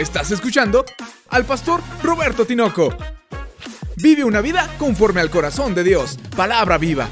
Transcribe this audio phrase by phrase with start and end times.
[0.00, 0.86] Estás escuchando
[1.28, 2.96] al pastor Roberto Tinoco.
[3.96, 6.18] Vive una vida conforme al corazón de Dios.
[6.34, 7.06] Palabra viva.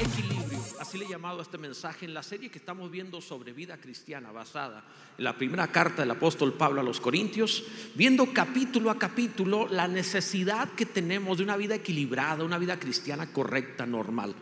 [0.00, 3.52] Equilibrio, así le he llamado a este mensaje en la serie que estamos viendo sobre
[3.52, 4.82] vida cristiana basada
[5.16, 7.62] en la primera carta del apóstol Pablo a los Corintios,
[7.94, 13.32] viendo capítulo a capítulo la necesidad que tenemos de una vida equilibrada, una vida cristiana
[13.32, 14.34] correcta, normal.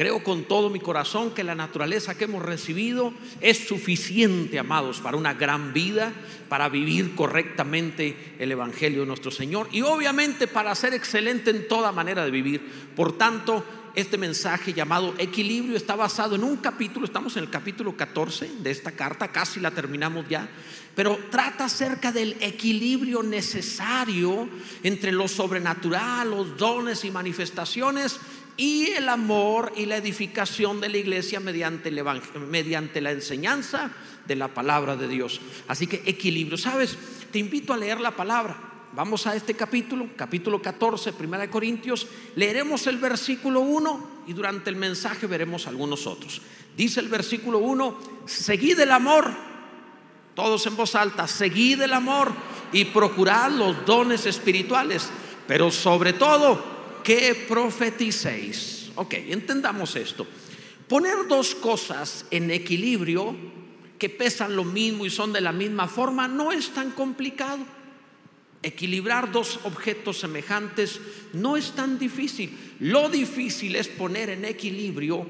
[0.00, 3.12] Creo con todo mi corazón que la naturaleza que hemos recibido
[3.42, 6.14] es suficiente, amados, para una gran vida,
[6.48, 11.92] para vivir correctamente el Evangelio de nuestro Señor y obviamente para ser excelente en toda
[11.92, 12.62] manera de vivir.
[12.96, 13.62] Por tanto,
[13.94, 18.70] este mensaje llamado equilibrio está basado en un capítulo, estamos en el capítulo 14 de
[18.70, 20.48] esta carta, casi la terminamos ya,
[20.94, 24.48] pero trata acerca del equilibrio necesario
[24.82, 28.18] entre lo sobrenatural, los dones y manifestaciones
[28.56, 32.04] y el amor y la edificación de la iglesia mediante, el
[32.48, 33.90] mediante la enseñanza
[34.26, 35.40] de la palabra de Dios.
[35.68, 36.96] Así que equilibrio, ¿sabes?
[37.32, 38.70] Te invito a leer la palabra.
[38.92, 42.08] Vamos a este capítulo, capítulo 14, primera de Corintios.
[42.34, 46.42] Leeremos el versículo 1 y durante el mensaje veremos algunos otros.
[46.76, 49.30] Dice el versículo 1, seguid el amor,
[50.34, 52.32] todos en voz alta, seguid el amor
[52.72, 55.08] y procurad los dones espirituales,
[55.46, 56.79] pero sobre todo
[57.10, 58.94] que profeticéis.
[58.94, 60.24] Ok, entendamos esto.
[60.86, 63.34] Poner dos cosas en equilibrio
[63.98, 67.66] que pesan lo mismo y son de la misma forma no es tan complicado.
[68.62, 71.00] Equilibrar dos objetos semejantes
[71.32, 72.56] no es tan difícil.
[72.78, 75.26] Lo difícil es poner en equilibrio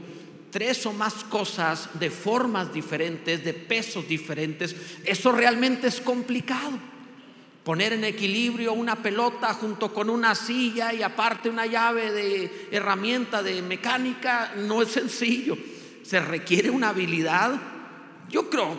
[0.50, 4.76] tres o más cosas de formas diferentes, de pesos diferentes.
[5.06, 6.90] Eso realmente es complicado
[7.64, 13.42] poner en equilibrio una pelota junto con una silla y aparte una llave de herramienta
[13.42, 15.56] de mecánica no es sencillo.
[16.02, 17.60] Se requiere una habilidad,
[18.30, 18.76] yo creo,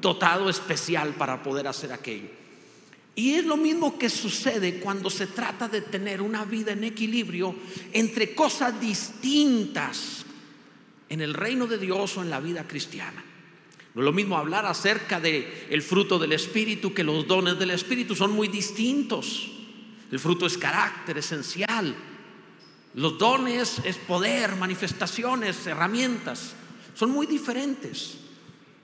[0.00, 2.28] dotado especial para poder hacer aquello.
[3.14, 7.54] Y es lo mismo que sucede cuando se trata de tener una vida en equilibrio
[7.92, 10.26] entre cosas distintas
[11.08, 13.24] en el reino de Dios o en la vida cristiana.
[13.96, 17.70] No es lo mismo hablar acerca del el fruto del Espíritu que los dones del
[17.70, 19.48] Espíritu son muy distintos.
[20.12, 21.96] El fruto es carácter esencial.
[22.92, 26.52] Los dones es poder, manifestaciones, herramientas.
[26.92, 28.18] Son muy diferentes.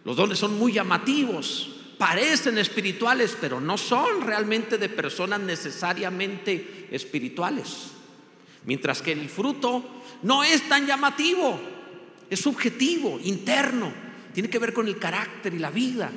[0.06, 1.68] Los dones son muy llamativos,
[1.98, 7.88] parecen espirituales, pero no son realmente de personas necesariamente espirituales.
[8.64, 9.84] Mientras que el fruto
[10.22, 11.60] no es tan llamativo,
[12.30, 16.10] es subjetivo, interno tiene que ver con el carácter y la vida.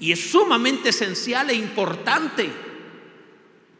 [0.00, 2.50] Y es sumamente esencial e importante.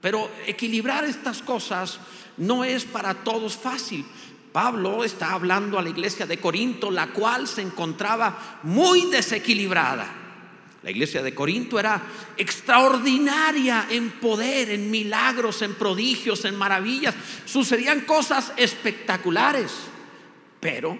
[0.01, 1.99] Pero equilibrar estas cosas
[2.37, 4.05] no es para todos fácil.
[4.53, 10.21] Pablo está hablando a la iglesia de Corinto, la cual se encontraba muy desequilibrada.
[10.85, 12.01] La iglesia de Corinto era
[12.37, 17.15] extraordinaria en poder, en milagros, en prodigios, en maravillas.
[17.47, 19.73] Sucedían cosas espectaculares,
[20.61, 20.99] pero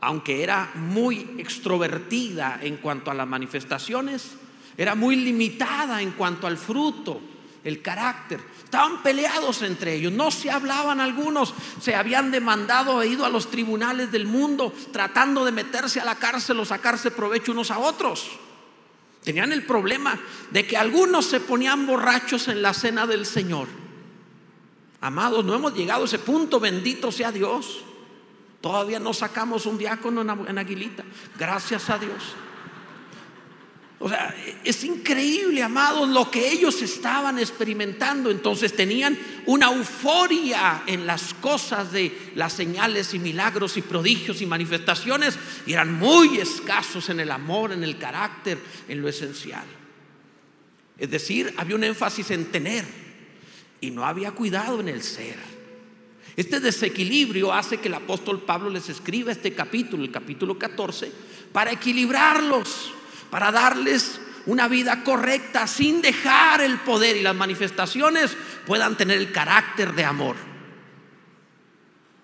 [0.00, 4.32] aunque era muy extrovertida en cuanto a las manifestaciones,
[4.76, 7.20] era muy limitada en cuanto al fruto,
[7.64, 8.40] el carácter.
[8.62, 13.50] Estaban peleados entre ellos, no se hablaban algunos, se habían demandado e ido a los
[13.50, 18.30] tribunales del mundo tratando de meterse a la cárcel o sacarse provecho unos a otros.
[19.24, 20.18] Tenían el problema
[20.50, 23.66] de que algunos se ponían borrachos en la cena del Señor.
[25.00, 27.84] Amados, no hemos llegado a ese punto, bendito sea Dios.
[28.60, 31.04] Todavía no sacamos un diácono en Aguilita.
[31.38, 32.34] Gracias a Dios.
[34.00, 34.32] O sea,
[34.62, 38.30] es increíble, amados, lo que ellos estaban experimentando.
[38.30, 44.46] Entonces tenían una euforia en las cosas de las señales y milagros y prodigios y
[44.46, 45.36] manifestaciones
[45.66, 49.66] y eran muy escasos en el amor, en el carácter, en lo esencial.
[50.96, 52.84] Es decir, había un énfasis en tener
[53.80, 55.57] y no había cuidado en el ser.
[56.38, 61.10] Este desequilibrio hace que el apóstol Pablo les escriba este capítulo, el capítulo 14,
[61.50, 62.92] para equilibrarlos,
[63.28, 68.36] para darles una vida correcta sin dejar el poder y las manifestaciones
[68.68, 70.36] puedan tener el carácter de amor.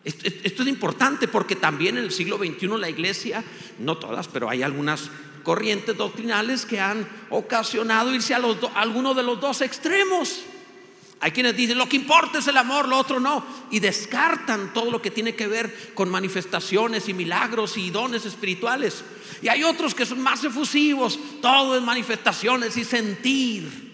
[0.04, 3.42] Esto es importante porque también en el siglo XXI la iglesia,
[3.80, 5.10] no todas, pero hay algunas
[5.42, 10.44] corrientes doctrinales que han ocasionado irse a, los a alguno de los dos extremos.
[11.20, 13.44] Hay quienes dicen, lo que importa es el amor, lo otro no.
[13.70, 19.04] Y descartan todo lo que tiene que ver con manifestaciones y milagros y dones espirituales.
[19.40, 23.84] Y hay otros que son más efusivos, todo es manifestaciones y sentir.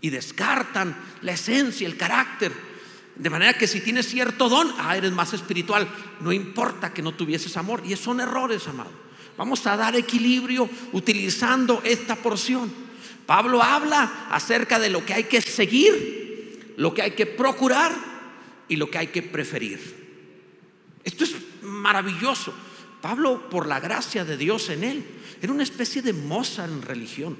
[0.00, 2.52] Y descartan la esencia, el carácter.
[3.14, 5.88] De manera que si tienes cierto don, ah, eres más espiritual.
[6.20, 7.82] No importa que no tuvieses amor.
[7.84, 8.90] Y son errores, amado.
[9.36, 12.72] Vamos a dar equilibrio utilizando esta porción.
[13.24, 16.27] Pablo habla acerca de lo que hay que seguir,
[16.78, 17.92] lo que hay que procurar
[18.68, 19.80] y lo que hay que preferir.
[21.02, 22.54] Esto es maravilloso.
[23.00, 25.04] Pablo, por la gracia de Dios en él,
[25.42, 27.36] era una especie de Mozart en religión.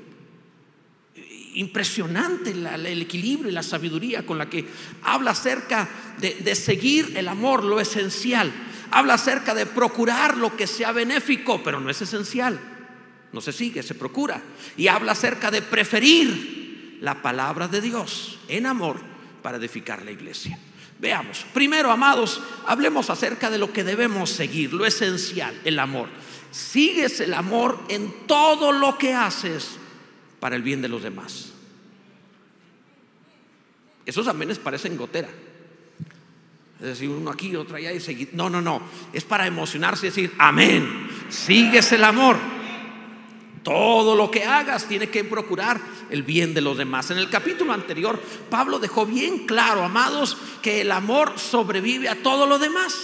[1.55, 4.67] Impresionante el equilibrio y la sabiduría con la que
[5.03, 5.89] habla acerca
[6.19, 8.53] de, de seguir el amor, lo esencial.
[8.91, 12.59] Habla acerca de procurar lo que sea benéfico, pero no es esencial.
[13.33, 14.43] No se sigue, se procura.
[14.77, 19.18] Y habla acerca de preferir la palabra de Dios en amor
[19.49, 20.59] para edificar la iglesia.
[20.99, 26.11] Veamos, primero, amados, hablemos acerca de lo que debemos seguir, lo esencial, el amor.
[26.51, 29.79] Sigues el amor en todo lo que haces
[30.39, 31.55] para el bien de los demás.
[34.05, 35.31] Esos amenes parecen gotera.
[36.81, 38.29] Es decir, uno aquí, otro allá y seguir.
[38.35, 38.83] No, no, no.
[39.15, 41.09] Es para emocionarse y decir, amén.
[41.31, 42.37] Sigues el amor.
[43.69, 45.79] Todo lo que hagas tiene que procurar
[46.09, 47.11] el bien de los demás.
[47.11, 48.19] En el capítulo anterior,
[48.49, 52.99] Pablo dejó bien claro, amados, que el amor sobrevive a todo lo demás.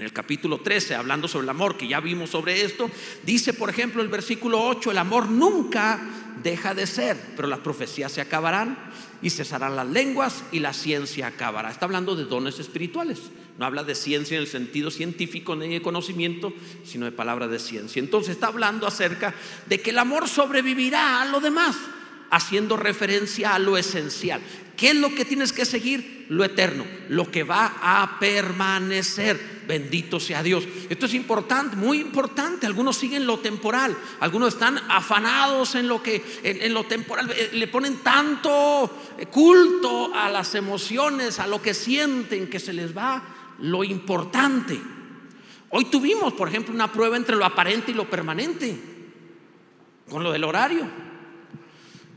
[0.00, 2.90] En el capítulo 13, hablando sobre el amor, que ya vimos sobre esto,
[3.22, 6.00] dice, por ejemplo, el versículo 8, el amor nunca
[6.42, 8.76] deja de ser, pero las profecías se acabarán
[9.22, 11.70] y cesarán las lenguas y la ciencia acabará.
[11.70, 13.20] Está hablando de dones espirituales.
[13.58, 16.52] No habla de ciencia en el sentido científico ni de conocimiento,
[16.84, 18.00] sino de palabra de ciencia.
[18.00, 19.34] Entonces está hablando acerca
[19.66, 21.76] de que el amor sobrevivirá a lo demás,
[22.30, 24.42] haciendo referencia a lo esencial.
[24.76, 26.26] ¿Qué es lo que tienes que seguir?
[26.28, 29.56] Lo eterno, lo que va a permanecer.
[29.66, 30.64] Bendito sea Dios.
[30.90, 32.66] Esto es importante, muy importante.
[32.66, 37.68] Algunos siguen lo temporal, algunos están afanados en lo que en, lo temporal eh, le
[37.68, 43.84] ponen tanto culto a las emociones, a lo que sienten que se les va lo
[43.84, 44.80] importante.
[45.70, 48.76] Hoy tuvimos, por ejemplo, una prueba entre lo aparente y lo permanente,
[50.08, 50.86] con lo del horario.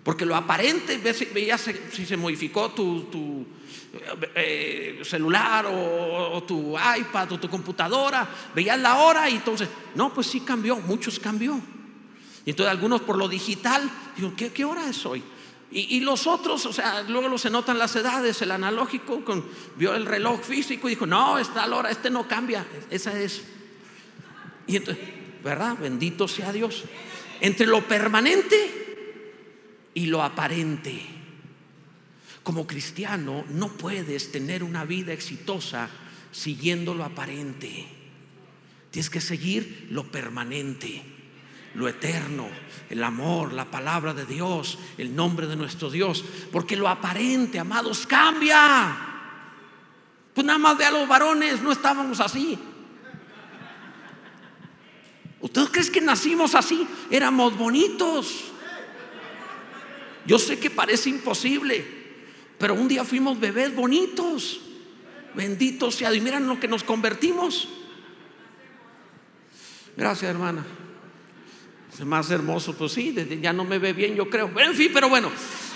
[0.04, 0.98] Porque lo aparente,
[1.34, 3.46] veías si se modificó tu,
[4.36, 10.28] eh, celular o, tu iPad o tu computadora, veías la hora y entonces, no, pues
[10.28, 11.60] sí cambió, muchos cambió.
[12.46, 15.22] Y entonces algunos por lo digital, digo, ¿qué, qué hora es hoy?
[15.72, 19.46] Y, los otros, o sea, luego se notan las edades, el analógico con,
[19.76, 23.44] vio el reloj físico y dijo, no, está la hora, este no cambia, esa es.
[24.66, 24.80] Y
[25.44, 25.78] ¿verdad?
[25.78, 26.86] Bendito sea Dios.
[27.40, 31.06] Entre lo permanente y lo aparente.
[32.42, 35.88] Como cristiano no puedes tener una vida exitosa
[36.32, 37.86] siguiendo lo aparente.
[38.90, 41.19] Tienes que seguir lo permanente
[41.76, 42.48] lo eterno,
[42.90, 46.24] el amor, la palabra de Dios, el nombre de nuestro Dios.
[46.52, 48.98] Porque lo aparente, amados, cambia.
[50.34, 52.58] Pues nada más de a los varones, no estábamos así.
[55.42, 56.88] ¿Ustedes creen que nacimos así?
[57.10, 58.46] Éramos bonitos.
[60.26, 61.86] Yo sé que parece imposible,
[62.58, 64.62] pero un día fuimos bebés bonitos.
[65.34, 66.24] Bendito sea Dios.
[66.24, 67.70] Miren lo que nos convertimos.
[69.96, 70.66] Gracias, hermana
[72.06, 74.52] más hermoso, pues sí, ya no me ve bien, yo creo.
[74.60, 75.32] En fin, pero bueno,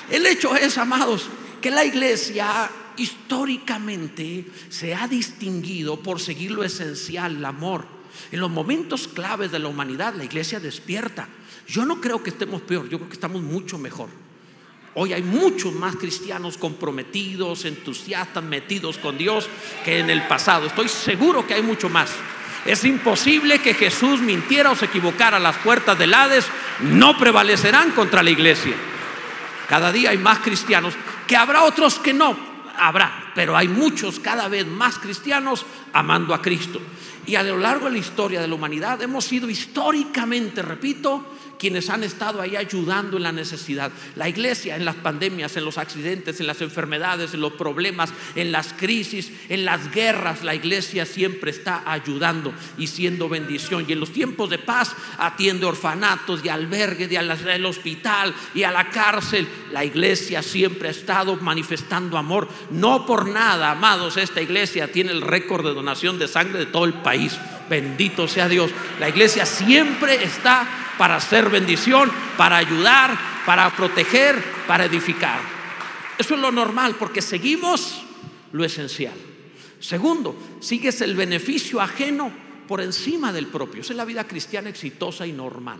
[0.09, 1.27] el hecho es, amados,
[1.61, 7.85] que la iglesia históricamente se ha distinguido por seguir lo esencial, el amor.
[8.31, 11.27] En los momentos claves de la humanidad, la iglesia despierta.
[11.67, 14.09] Yo no creo que estemos peor, yo creo que estamos mucho mejor.
[14.95, 19.49] Hoy hay muchos más cristianos comprometidos, entusiastas, metidos con Dios
[19.83, 20.67] que en el pasado.
[20.67, 22.11] Estoy seguro que hay mucho más.
[22.65, 25.39] Es imposible que Jesús mintiera o se equivocara.
[25.39, 26.45] Las puertas del Hades
[26.81, 28.73] no prevalecerán contra la iglesia.
[29.67, 30.93] Cada día hay más cristianos,
[31.27, 32.37] que habrá otros que no,
[32.77, 36.81] habrá, pero hay muchos cada vez más cristianos amando a Cristo.
[37.25, 41.25] Y a lo largo de la historia de la humanidad hemos sido históricamente, repito,
[41.57, 43.91] quienes han estado ahí ayudando en la necesidad.
[44.15, 48.51] La iglesia en las pandemias, en los accidentes, en las enfermedades, en los problemas, en
[48.51, 53.85] las crisis, en las guerras, la iglesia siempre está ayudando y siendo bendición.
[53.87, 58.71] Y en los tiempos de paz atiende orfanatos y albergue y al hospital y a
[58.71, 59.47] la cárcel.
[59.71, 62.47] La iglesia siempre ha estado manifestando amor.
[62.71, 66.85] No por nada, amados, esta iglesia tiene el récord de donación de sangre de todo
[66.85, 67.37] el país.
[67.69, 68.71] Bendito sea Dios.
[68.99, 70.67] La iglesia siempre está
[70.97, 75.39] para hacer bendición, para ayudar, para proteger, para edificar.
[76.17, 78.03] Eso es lo normal porque seguimos
[78.51, 79.15] lo esencial.
[79.79, 82.31] Segundo, sigues el beneficio ajeno
[82.67, 83.81] por encima del propio.
[83.81, 85.79] Esa es la vida cristiana exitosa y normal.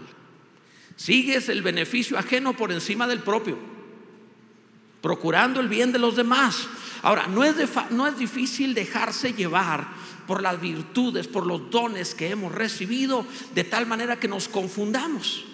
[0.96, 3.58] Sigues el beneficio ajeno por encima del propio,
[5.02, 6.68] procurando el bien de los demás.
[7.02, 7.56] Ahora, no es,
[7.92, 9.88] no es difícil dejarse llevar
[10.28, 15.46] por las virtudes, por los dones que hemos recibido, de tal manera que nos confundamos.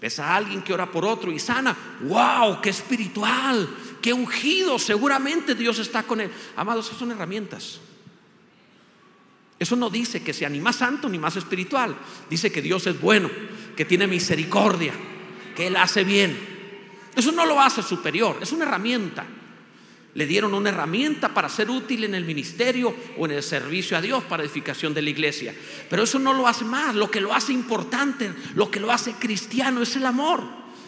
[0.00, 1.76] Ves a alguien que ora por otro y sana.
[2.02, 2.60] ¡Wow!
[2.62, 3.68] ¡Qué espiritual!
[4.00, 4.78] ¡Qué ungido!
[4.78, 6.30] Seguramente Dios está con él.
[6.56, 7.80] Amados, esas son herramientas.
[9.58, 11.94] Eso no dice que sea ni más santo ni más espiritual.
[12.30, 13.30] Dice que Dios es bueno,
[13.76, 14.94] que tiene misericordia,
[15.54, 16.34] que Él hace bien.
[17.14, 19.26] Eso no lo hace superior, es una herramienta.
[20.14, 24.00] Le dieron una herramienta para ser útil en el ministerio o en el servicio a
[24.00, 25.54] Dios para edificación de la iglesia.
[25.88, 26.94] Pero eso no lo hace más.
[26.96, 30.42] Lo que lo hace importante, lo que lo hace cristiano es el amor.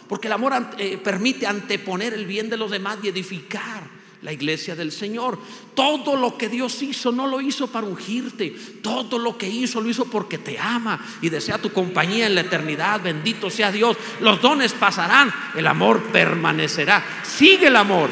[0.08, 4.74] Porque el amor eh, permite anteponer el bien de los demás y edificar la iglesia
[4.74, 5.38] del Señor.
[5.74, 8.50] Todo lo que Dios hizo no lo hizo para ungirte.
[8.82, 12.42] Todo lo que hizo lo hizo porque te ama y desea tu compañía en la
[12.42, 13.00] eternidad.
[13.02, 13.96] Bendito sea Dios.
[14.20, 17.04] Los dones pasarán, el amor permanecerá.
[17.22, 18.10] Sigue el amor.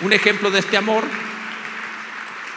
[0.00, 1.04] Un ejemplo de este amor,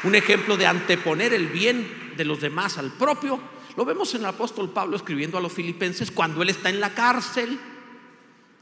[0.04, 3.40] un ejemplo de anteponer el bien de los demás al propio,
[3.76, 6.96] lo vemos en el apóstol Pablo escribiendo a los filipenses cuando él está en la
[6.96, 7.60] cárcel.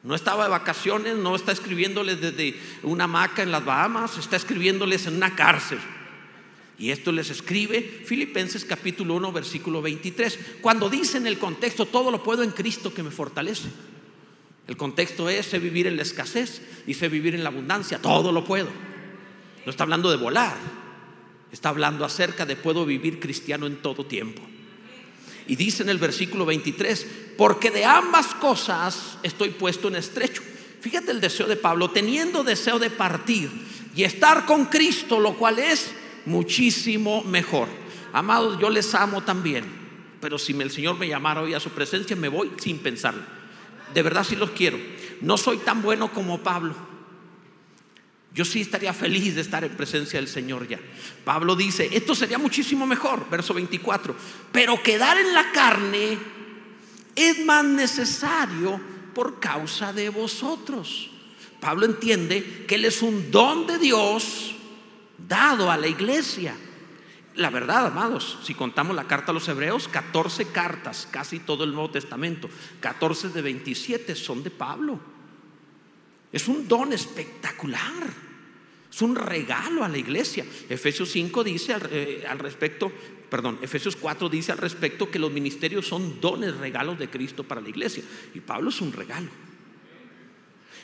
[0.03, 5.07] No estaba de vacaciones, no está escribiéndoles desde una hamaca en las Bahamas, está escribiéndoles
[5.07, 5.79] en una cárcel.
[6.77, 10.57] Y esto les escribe Filipenses capítulo 1, versículo 23.
[10.61, 13.69] Cuando dice en el contexto, todo lo puedo en Cristo que me fortalece.
[14.67, 18.31] El contexto es, sé vivir en la escasez y sé vivir en la abundancia, todo
[18.31, 18.69] lo puedo.
[19.65, 20.55] No está hablando de volar,
[21.51, 24.41] está hablando acerca de puedo vivir cristiano en todo tiempo.
[25.47, 27.07] Y dice en el versículo 23,
[27.37, 30.41] porque de ambas cosas estoy puesto en estrecho.
[30.81, 33.49] Fíjate el deseo de Pablo, teniendo deseo de partir
[33.95, 35.91] y estar con Cristo, lo cual es
[36.25, 37.67] muchísimo mejor.
[38.13, 39.65] Amados, yo les amo también,
[40.21, 43.44] pero si el Señor me llamara hoy a su presencia, me voy sin pensarlo
[43.93, 44.77] de verdad sí los quiero.
[45.21, 46.75] No soy tan bueno como Pablo.
[48.33, 50.79] Yo sí estaría feliz de estar en presencia del Señor ya.
[51.23, 54.13] Pablo dice, esto sería muchísimo mejor, verso 24,
[54.51, 56.17] pero quedar en la carne
[57.15, 58.79] es más necesario
[59.13, 61.09] por causa de vosotros.
[61.61, 64.53] Pablo entiende que Él es un don de Dios
[65.17, 66.55] dado a la iglesia.
[67.35, 71.73] La verdad, amados, si contamos la carta a los hebreos, 14 cartas, casi todo el
[71.73, 72.49] Nuevo Testamento,
[72.79, 74.99] 14 de 27 son de Pablo.
[76.31, 78.03] Es un don espectacular,
[78.89, 80.45] es un regalo a la iglesia.
[80.69, 82.91] Efesios 5 dice al, eh, al respecto,
[83.29, 87.59] perdón, Efesios 4 dice al respecto que los ministerios son dones, regalos de Cristo para
[87.59, 88.03] la iglesia.
[88.33, 89.29] Y Pablo es un regalo.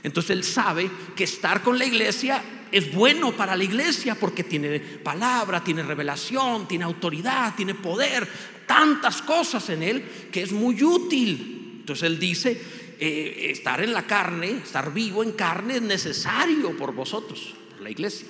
[0.04, 4.80] Entonces él sabe que estar con la iglesia es bueno para la iglesia porque tiene
[4.80, 8.28] palabra, tiene revelación, tiene autoridad, tiene poder,
[8.66, 11.78] tantas cosas en él que es muy útil.
[11.82, 12.60] Entonces él dice,
[13.00, 17.90] eh, estar en la carne, estar vivo en carne es necesario por vosotros, por la
[17.90, 18.28] iglesia.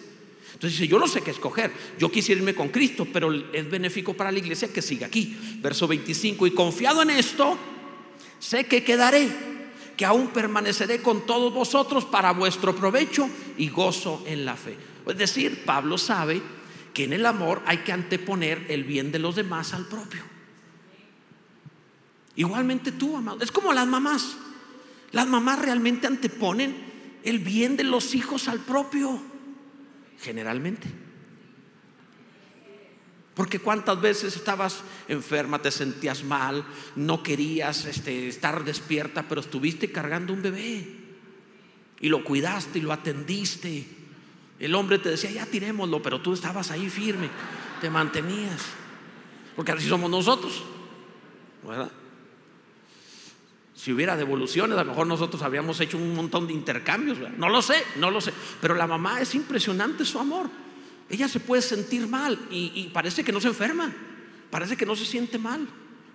[0.54, 4.14] Entonces dice, yo no sé qué escoger, yo quisiera irme con Cristo, pero es benéfico
[4.14, 5.38] para la iglesia que siga aquí.
[5.62, 7.58] Verso 25, y confiado en esto,
[8.40, 9.30] sé que quedaré
[10.02, 14.76] que aún permaneceré con todos vosotros para vuestro provecho y gozo en la fe.
[15.06, 16.42] Es decir, Pablo sabe
[16.92, 20.24] que en el amor hay que anteponer el bien de los demás al propio.
[22.36, 23.44] Igualmente tú, amado.
[23.44, 24.38] Es como las mamás.
[25.12, 26.76] Las mamás realmente anteponen
[27.24, 29.22] el bien de los hijos al propio.
[30.20, 30.88] Generalmente.
[33.34, 39.92] Porque cuántas veces estabas enferma, te sentías mal, no querías este, estar despierta, pero estuviste
[39.92, 40.86] cargando un bebé
[42.02, 43.88] y lo cuidaste y lo atendiste.
[44.60, 47.30] El hombre te decía, ya tirémoslo, pero tú estabas ahí firme,
[47.80, 48.62] te mantenías.
[49.56, 50.64] Porque así somos nosotros,
[51.66, 51.92] ¿verdad?
[53.74, 57.18] Si hubiera devoluciones, a lo mejor nosotros habíamos hecho un montón de intercambios.
[57.38, 58.34] No lo sé, no lo sé.
[58.60, 60.50] Pero la mamá es impresionante su amor
[61.12, 63.94] ella se puede sentir mal y, parece que no se enferma,
[64.50, 65.68] parece que no se siente mal.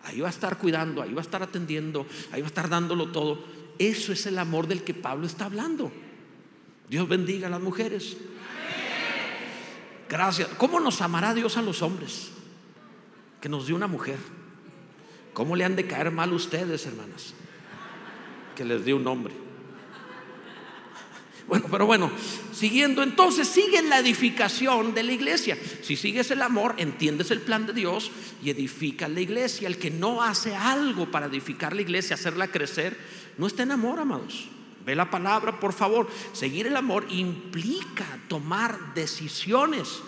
[0.05, 3.09] Ahí va a estar cuidando, ahí va a estar atendiendo, ahí va a estar dándolo
[3.11, 3.45] todo.
[3.79, 5.93] Eso es el amor del que Pablo está hablando.
[6.89, 8.17] Dios bendiga a las mujeres.
[10.09, 10.49] Gracias.
[10.57, 12.31] ¿Cómo nos amará Dios a los hombres?
[13.41, 14.19] Que nos dio una mujer.
[15.35, 17.35] ¿Cómo le han de caer mal ustedes, hermanas?
[18.55, 19.46] Que les dio un hombre.
[21.47, 22.11] Bueno, pero bueno,
[22.53, 25.57] siguiendo, entonces sigue la edificación de la iglesia.
[25.83, 28.11] Si sigues el amor, entiendes el plan de Dios
[28.43, 29.69] y edificas la iglesia.
[29.69, 32.99] El que no hace algo para edificar la iglesia, hacerla crecer,
[33.39, 34.49] no está en amor, amados.
[34.85, 36.09] Ve la palabra, por favor.
[36.33, 40.01] Seguir el amor implica tomar decisiones,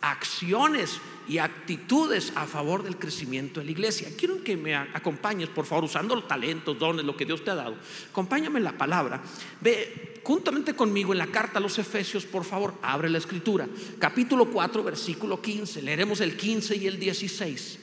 [0.00, 4.08] acciones y actitudes a favor del crecimiento de la iglesia.
[4.18, 7.54] Quiero que me acompañes, por favor, usando los talentos, dones, lo que Dios te ha
[7.54, 7.76] dado.
[8.10, 9.22] Acompáñame en la palabra.
[9.60, 13.68] Ve juntamente conmigo en la carta a los Efesios, por favor, abre la escritura.
[14.00, 15.82] Capítulo 4, versículo 15.
[15.82, 17.78] Leeremos el 15 y el 16.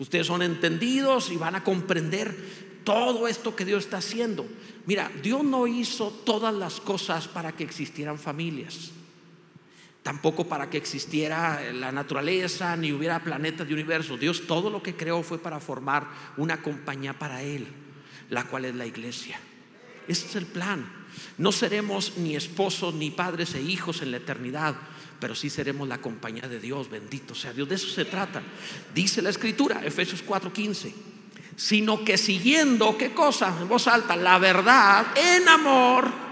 [0.00, 2.36] Ustedes son entendidos y van a comprender
[2.82, 4.44] todo esto que Dios está haciendo.
[4.86, 8.90] Mira, Dios no hizo todas las cosas para que existieran familias.
[10.08, 14.16] Tampoco para que existiera la naturaleza, ni hubiera planetas de universo.
[14.16, 17.68] Dios todo lo que creó fue para formar una compañía para Él,
[18.30, 19.38] la cual es la iglesia.
[20.08, 20.90] Ese es el plan.
[21.36, 24.76] No seremos ni esposos, ni padres e hijos en la eternidad,
[25.20, 26.88] pero sí seremos la compañía de Dios.
[26.88, 27.68] Bendito sea Dios.
[27.68, 28.40] De eso se trata.
[28.94, 30.90] Dice la escritura, Efesios 4:15
[31.54, 33.54] sino que siguiendo, ¿qué cosa?
[33.60, 36.27] En voz alta, la verdad, en amor,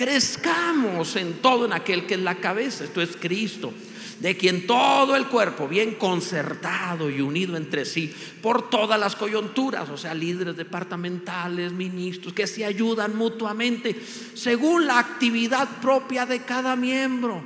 [0.00, 3.70] crezcamos en todo en aquel que es la cabeza, esto es Cristo,
[4.18, 9.90] de quien todo el cuerpo, bien concertado y unido entre sí, por todas las coyunturas,
[9.90, 13.94] o sea, líderes departamentales, ministros, que se ayudan mutuamente
[14.32, 17.42] según la actividad propia de cada miembro,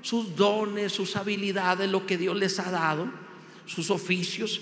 [0.00, 3.08] sus dones, sus habilidades, lo que Dios les ha dado,
[3.66, 4.60] sus oficios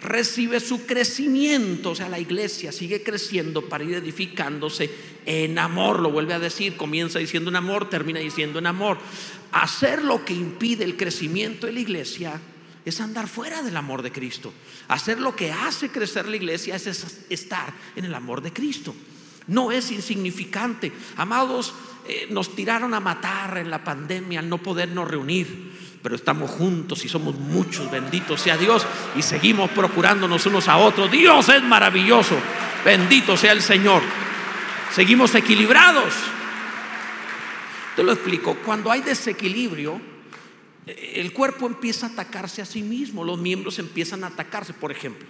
[0.00, 4.90] recibe su crecimiento, o sea, la iglesia sigue creciendo para ir edificándose
[5.26, 8.98] en amor, lo vuelve a decir, comienza diciendo en amor, termina diciendo en amor.
[9.50, 12.40] Hacer lo que impide el crecimiento de la iglesia
[12.84, 14.52] es andar fuera del amor de Cristo.
[14.88, 16.86] Hacer lo que hace crecer la iglesia es
[17.28, 18.94] estar en el amor de Cristo.
[19.48, 20.92] No es insignificante.
[21.16, 21.74] Amados,
[22.06, 27.04] eh, nos tiraron a matar en la pandemia al no podernos reunir pero estamos juntos
[27.04, 28.86] y somos muchos, bendito sea Dios,
[29.16, 31.10] y seguimos procurándonos unos a otros.
[31.10, 32.36] Dios es maravilloso,
[32.84, 34.02] bendito sea el Señor.
[34.94, 36.14] Seguimos equilibrados.
[37.96, 40.00] Te lo explico, cuando hay desequilibrio,
[40.86, 44.72] el cuerpo empieza a atacarse a sí mismo, los miembros empiezan a atacarse.
[44.72, 45.26] Por ejemplo,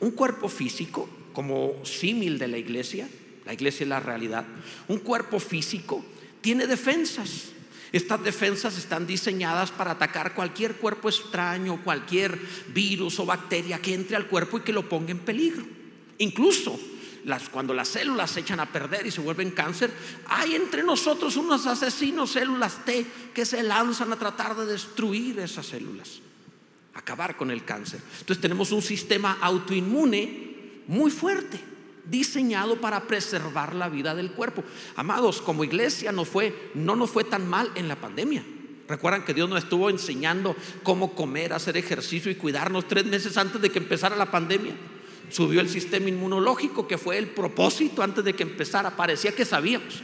[0.00, 3.08] un cuerpo físico, como símil de la iglesia,
[3.46, 4.44] la iglesia es la realidad,
[4.88, 6.04] un cuerpo físico
[6.40, 7.52] tiene defensas.
[7.92, 14.16] Estas defensas están diseñadas para atacar cualquier cuerpo extraño, cualquier virus o bacteria que entre
[14.16, 15.64] al cuerpo y que lo ponga en peligro.
[16.18, 16.78] Incluso
[17.24, 19.90] las, cuando las células se echan a perder y se vuelven cáncer,
[20.26, 25.66] hay entre nosotros unos asesinos, células T, que se lanzan a tratar de destruir esas
[25.66, 26.20] células,
[26.94, 28.00] acabar con el cáncer.
[28.20, 31.77] Entonces tenemos un sistema autoinmune muy fuerte
[32.10, 34.64] diseñado para preservar la vida del cuerpo.
[34.96, 38.44] Amados, como iglesia no fue, no nos fue tan mal en la pandemia.
[38.88, 43.60] Recuerdan que Dios nos estuvo enseñando cómo comer, hacer ejercicio y cuidarnos tres meses antes
[43.60, 44.74] de que empezara la pandemia.
[45.30, 48.96] Subió el sistema inmunológico, que fue el propósito antes de que empezara.
[48.96, 50.02] Parecía que sabíamos.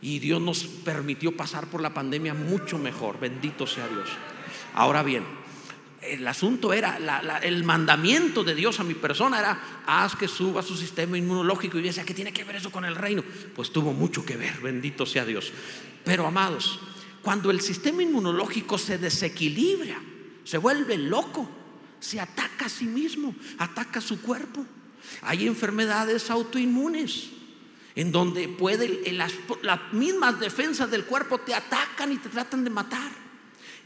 [0.00, 3.18] Y Dios nos permitió pasar por la pandemia mucho mejor.
[3.18, 4.08] Bendito sea Dios.
[4.74, 5.24] Ahora bien,
[6.02, 6.98] el asunto era,
[7.42, 11.78] el mandamiento de Dios a mi persona era, haz que suba su sistema inmunológico.
[11.78, 13.22] Y yo decía, ¿qué tiene que ver eso con el reino?
[13.54, 15.52] Pues tuvo mucho que ver, bendito sea Dios.
[16.04, 16.80] Pero amados,
[17.22, 20.00] cuando el sistema inmunológico se desequilibra,
[20.44, 21.48] se vuelve loco,
[22.00, 24.66] se ataca a sí mismo, ataca a su cuerpo.
[25.22, 27.28] Hay enfermedades autoinmunes
[27.94, 32.70] en donde puede, las, las mismas defensas del cuerpo te atacan y te tratan de
[32.70, 33.21] matar.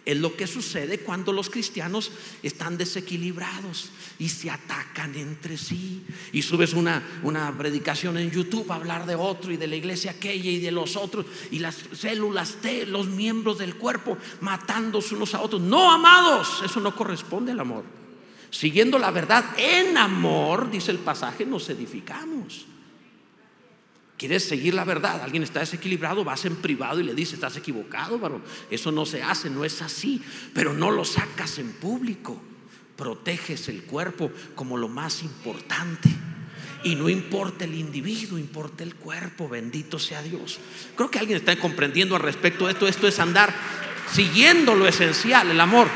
[0.07, 2.13] Es lo que sucede cuando los cristianos
[2.45, 3.91] están desequilibrados
[4.21, 6.05] y se atacan entre sí.
[6.31, 10.13] Y subes una, una predicación en YouTube a hablar de otro y de la iglesia
[10.13, 15.35] aquella y de los otros y las células de los miembros del cuerpo matándose unos
[15.35, 15.61] a otros.
[15.61, 17.83] No, amados, eso no corresponde al amor.
[18.51, 22.67] Siguiendo la verdad en amor, dice el pasaje, nos edificamos.
[24.17, 25.21] ¿Quieres seguir la verdad?
[25.23, 28.43] Alguien está desequilibrado, vas en privado y le dices, estás equivocado, varón.
[28.71, 30.23] Eso no se hace, no es así.
[30.55, 32.41] Pero no lo sacas en público.
[32.97, 36.09] Proteges el cuerpo como lo más importante.
[36.83, 39.51] Y no importa el individuo, importa el cuerpo.
[39.51, 40.61] Bendito sea Dios.
[40.95, 42.89] Creo que alguien está comprendiendo al respecto de esto.
[42.89, 43.53] Esto es andar
[44.11, 45.89] siguiendo lo esencial, el amor.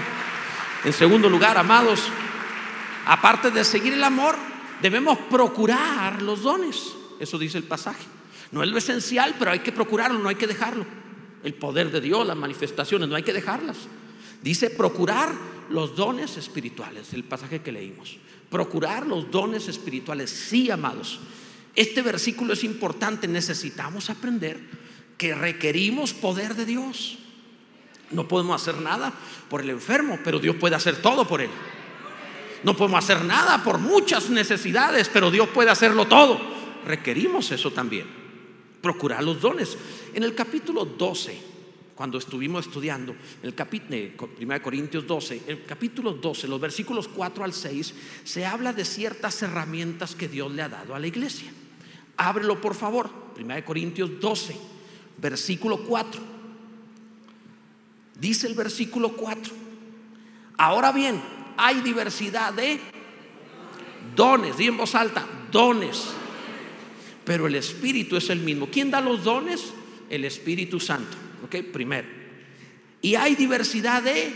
[0.84, 2.02] En segundo lugar, amados,
[3.06, 4.36] aparte de seguir el amor,
[4.82, 6.99] debemos procurar los dones.
[7.20, 8.02] Eso dice el pasaje.
[8.50, 10.84] No es lo esencial, pero hay que procurarlo, no hay que dejarlo.
[11.44, 13.76] El poder de Dios, las manifestaciones, no hay que dejarlas.
[14.42, 15.32] Dice procurar
[15.68, 18.16] los dones espirituales, el pasaje que leímos.
[18.50, 21.20] Procurar los dones espirituales, sí, amados.
[21.76, 24.58] Este versículo es importante, necesitamos aprender
[25.16, 27.18] que requerimos poder de Dios.
[28.10, 29.12] No podemos hacer nada
[29.48, 31.50] por el enfermo, pero Dios puede hacer todo por él.
[32.64, 38.06] No podemos hacer nada por muchas necesidades, pero Dios puede hacerlo todo requerimos eso también,
[38.80, 39.76] procurar los dones.
[40.14, 41.50] En el capítulo 12,
[41.94, 43.98] cuando estuvimos estudiando, en el capítulo,
[44.40, 49.42] 1 Corintios 12, el capítulo 12, los versículos 4 al 6, se habla de ciertas
[49.42, 51.52] herramientas que Dios le ha dado a la iglesia.
[52.16, 54.56] Ábrelo por favor, 1 Corintios 12,
[55.18, 56.20] versículo 4.
[58.18, 59.54] Dice el versículo 4.
[60.58, 61.20] Ahora bien,
[61.56, 62.80] hay diversidad de
[64.14, 66.19] dones, di en voz alta, dones
[67.30, 68.68] pero el Espíritu es el mismo.
[68.72, 69.72] ¿Quién da los dones?
[70.10, 71.16] El Espíritu Santo.
[71.44, 71.64] ¿Ok?
[71.72, 72.08] Primero.
[73.00, 74.32] Y hay diversidad de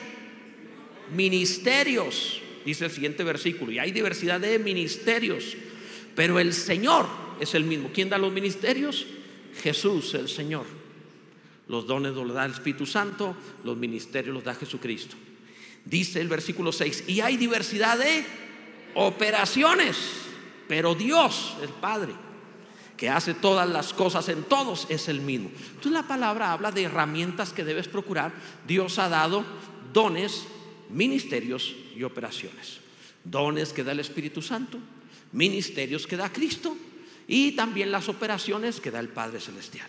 [1.13, 3.73] ministerios, dice el siguiente versículo.
[3.73, 5.57] Y hay diversidad de ministerios,
[6.15, 7.09] pero el Señor
[7.41, 7.91] es el mismo.
[7.93, 9.05] ¿Quién da los ministerios?
[9.61, 10.67] Jesús, el Señor.
[11.67, 15.17] Los dones los da el Espíritu Santo, los ministerios los da Jesucristo.
[15.85, 18.25] Dice el versículo 6, y hay diversidad de
[18.95, 19.97] operaciones,
[20.69, 22.13] pero Dios, el Padre,
[22.97, 25.51] que hace todas las cosas en todos, es el mismo.
[25.69, 28.33] Entonces la palabra habla de herramientas que debes procurar.
[28.67, 29.45] Dios ha dado
[29.93, 30.45] dones,
[30.91, 32.79] ministerios y operaciones.
[33.25, 34.79] Dones que da el Espíritu Santo,
[35.33, 36.77] ministerios que da Cristo
[37.27, 39.89] y también las operaciones que da el Padre Celestial.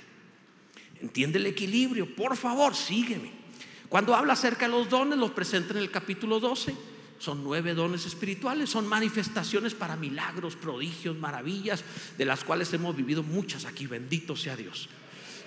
[1.01, 3.31] Entiende el equilibrio, por favor, sígueme.
[3.89, 6.94] Cuando habla acerca de los dones, los presenta en el capítulo 12.
[7.17, 11.83] Son nueve dones espirituales, son manifestaciones para milagros, prodigios, maravillas,
[12.17, 14.89] de las cuales hemos vivido muchas aquí, bendito sea Dios.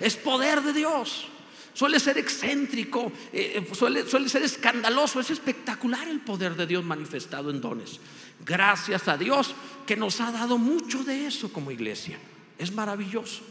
[0.00, 1.26] Es poder de Dios.
[1.74, 6.84] Suele ser excéntrico, eh, eh, suele, suele ser escandaloso, es espectacular el poder de Dios
[6.84, 8.00] manifestado en dones.
[8.44, 9.54] Gracias a Dios
[9.86, 12.18] que nos ha dado mucho de eso como iglesia.
[12.58, 13.42] Es maravilloso.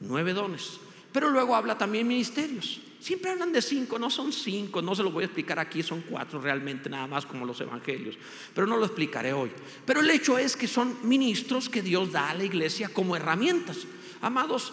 [0.00, 0.78] Nueve dones.
[1.12, 2.80] Pero luego habla también ministerios.
[3.04, 6.00] Siempre hablan de cinco, no son cinco, no se lo voy a explicar aquí, son
[6.08, 8.16] cuatro realmente nada más como los evangelios,
[8.54, 9.50] pero no lo explicaré hoy.
[9.84, 13.80] Pero el hecho es que son ministros que Dios da a la iglesia como herramientas.
[14.22, 14.72] Amados,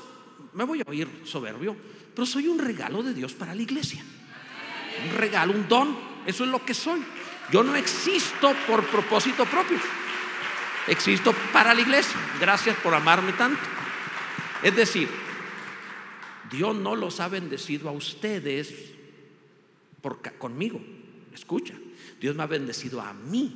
[0.54, 1.76] me voy a oír soberbio,
[2.16, 4.02] pero soy un regalo de Dios para la iglesia.
[5.12, 7.04] Un regalo, un don, eso es lo que soy.
[7.52, 9.78] Yo no existo por propósito propio,
[10.88, 12.16] existo para la iglesia.
[12.40, 13.60] Gracias por amarme tanto.
[14.64, 15.10] Es decir,
[16.52, 18.74] Dios no los ha bendecido a ustedes
[20.02, 20.82] por, conmigo.
[21.34, 21.74] Escucha,
[22.20, 23.56] Dios me ha bendecido a mí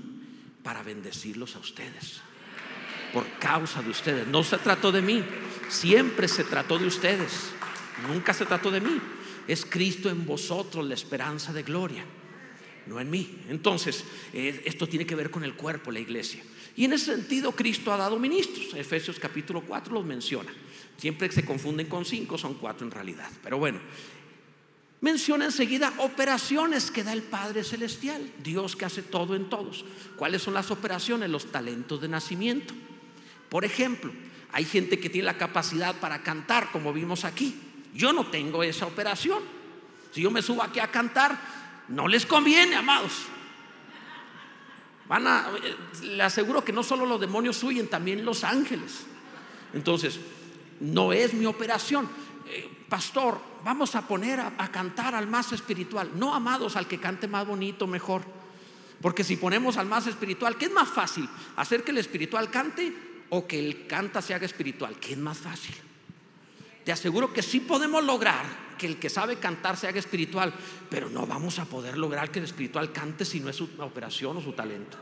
[0.63, 2.21] para bendecirlos a ustedes.
[3.13, 4.27] Por causa de ustedes.
[4.27, 5.23] No se trató de mí,
[5.69, 7.51] siempre se trató de ustedes.
[8.07, 8.99] Nunca se trató de mí.
[9.47, 12.03] Es Cristo en vosotros la esperanza de gloria,
[12.87, 13.41] no en mí.
[13.49, 14.03] Entonces,
[14.33, 16.41] eh, esto tiene que ver con el cuerpo, la iglesia.
[16.75, 18.73] Y en ese sentido, Cristo ha dado ministros.
[18.73, 20.51] Efesios capítulo 4 los menciona.
[20.97, 23.29] Siempre se confunden con cinco, son cuatro en realidad.
[23.43, 23.79] Pero bueno,
[25.01, 29.85] menciona enseguida operaciones que da el Padre Celestial, Dios que hace todo en todos.
[30.15, 31.29] ¿Cuáles son las operaciones?
[31.29, 32.73] Los talentos de nacimiento.
[33.49, 34.11] Por ejemplo,
[34.51, 37.59] hay gente que tiene la capacidad para cantar, como vimos aquí.
[37.93, 39.39] Yo no tengo esa operación.
[40.11, 41.37] Si yo me subo aquí a cantar,
[41.89, 43.13] no les conviene, amados.
[45.07, 49.05] Van a, eh, le aseguro que no solo los demonios huyen, también los ángeles.
[49.73, 50.19] Entonces,
[50.79, 52.09] no es mi operación.
[52.47, 56.11] Eh, pastor, vamos a poner a, a, cantar al más espiritual.
[56.15, 58.23] No, amados, al que cante más bonito, mejor.
[59.01, 61.29] Porque si ponemos al más espiritual, ¿qué es más fácil?
[61.55, 62.93] ¿Hacer que el espiritual cante
[63.29, 64.95] o que el canta se haga espiritual?
[64.99, 65.75] ¿Qué es más fácil?
[66.83, 68.45] Te aseguro que sí podemos lograr
[68.77, 70.53] que el que sabe cantar se haga espiritual,
[70.89, 74.37] pero no vamos a poder lograr que el espiritual cante si no es su operación
[74.37, 74.97] o su talento.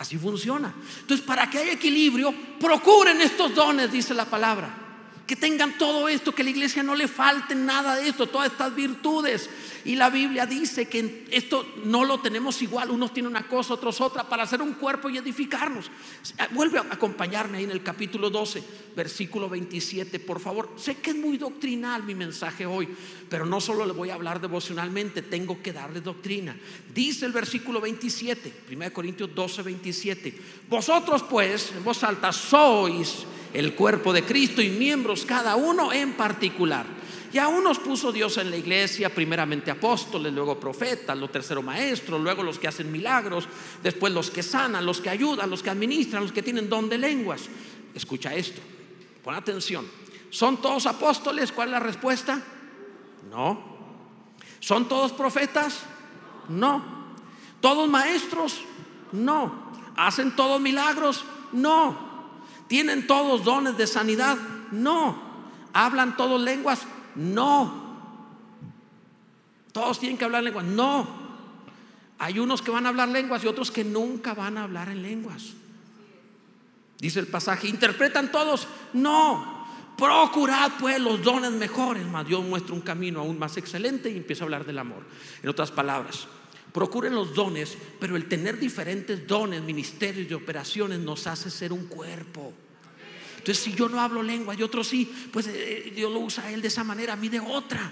[0.00, 0.72] Así funciona.
[1.00, 4.89] Entonces, para que haya equilibrio, procuren estos dones, dice la palabra.
[5.30, 8.74] Que tengan todo esto, que la iglesia no le falte nada de esto, todas estas
[8.74, 9.48] virtudes.
[9.84, 14.00] Y la Biblia dice que esto no lo tenemos igual, unos tienen una cosa, otros
[14.00, 15.88] otra, para hacer un cuerpo y edificarnos.
[16.50, 18.60] Vuelve a acompañarme ahí en el capítulo 12,
[18.96, 20.72] versículo 27, por favor.
[20.74, 22.88] Sé que es muy doctrinal mi mensaje hoy,
[23.28, 26.56] pero no solo le voy a hablar devocionalmente, tengo que darle doctrina.
[26.92, 30.40] Dice el versículo 27, 1 Corintios 12, 27.
[30.68, 36.12] Vosotros pues, en voz alta, sois el cuerpo de Cristo y miembros cada uno en
[36.12, 36.86] particular.
[37.32, 42.20] Y a unos puso Dios en la iglesia, primeramente apóstoles, luego profetas, los terceros maestros,
[42.20, 43.46] luego los que hacen milagros,
[43.82, 46.98] después los que sanan, los que ayudan, los que administran, los que tienen don de
[46.98, 47.42] lenguas.
[47.94, 48.60] Escucha esto,
[49.22, 49.86] pon atención.
[50.30, 51.52] ¿Son todos apóstoles?
[51.52, 52.42] ¿Cuál es la respuesta?
[53.30, 53.78] No.
[54.58, 55.80] ¿Son todos profetas?
[56.48, 56.82] No.
[57.60, 58.62] ¿Todos maestros?
[59.12, 59.70] No.
[59.96, 61.24] ¿Hacen todos milagros?
[61.52, 62.09] No.
[62.70, 64.38] ¿Tienen todos dones de sanidad?
[64.70, 65.20] No.
[65.72, 66.82] ¿Hablan todos lenguas?
[67.16, 67.96] No.
[69.72, 70.66] Todos tienen que hablar lenguas.
[70.66, 71.04] No.
[72.20, 75.02] Hay unos que van a hablar lenguas y otros que nunca van a hablar en
[75.02, 75.46] lenguas.
[77.00, 78.68] Dice el pasaje, ¿interpretan todos?
[78.92, 79.66] No.
[79.98, 82.06] Procurad pues los dones mejores.
[82.06, 85.02] Mas Dios muestra un camino aún más excelente y empieza a hablar del amor.
[85.42, 86.28] En otras palabras,
[86.72, 91.86] procuren los dones, pero el tener diferentes dones, ministerios y operaciones nos hace ser un
[91.86, 92.52] cuerpo.
[93.38, 96.52] Entonces, si yo no hablo lengua y otro sí, pues eh, Dios lo usa a
[96.52, 97.90] él de esa manera, a mí de otra.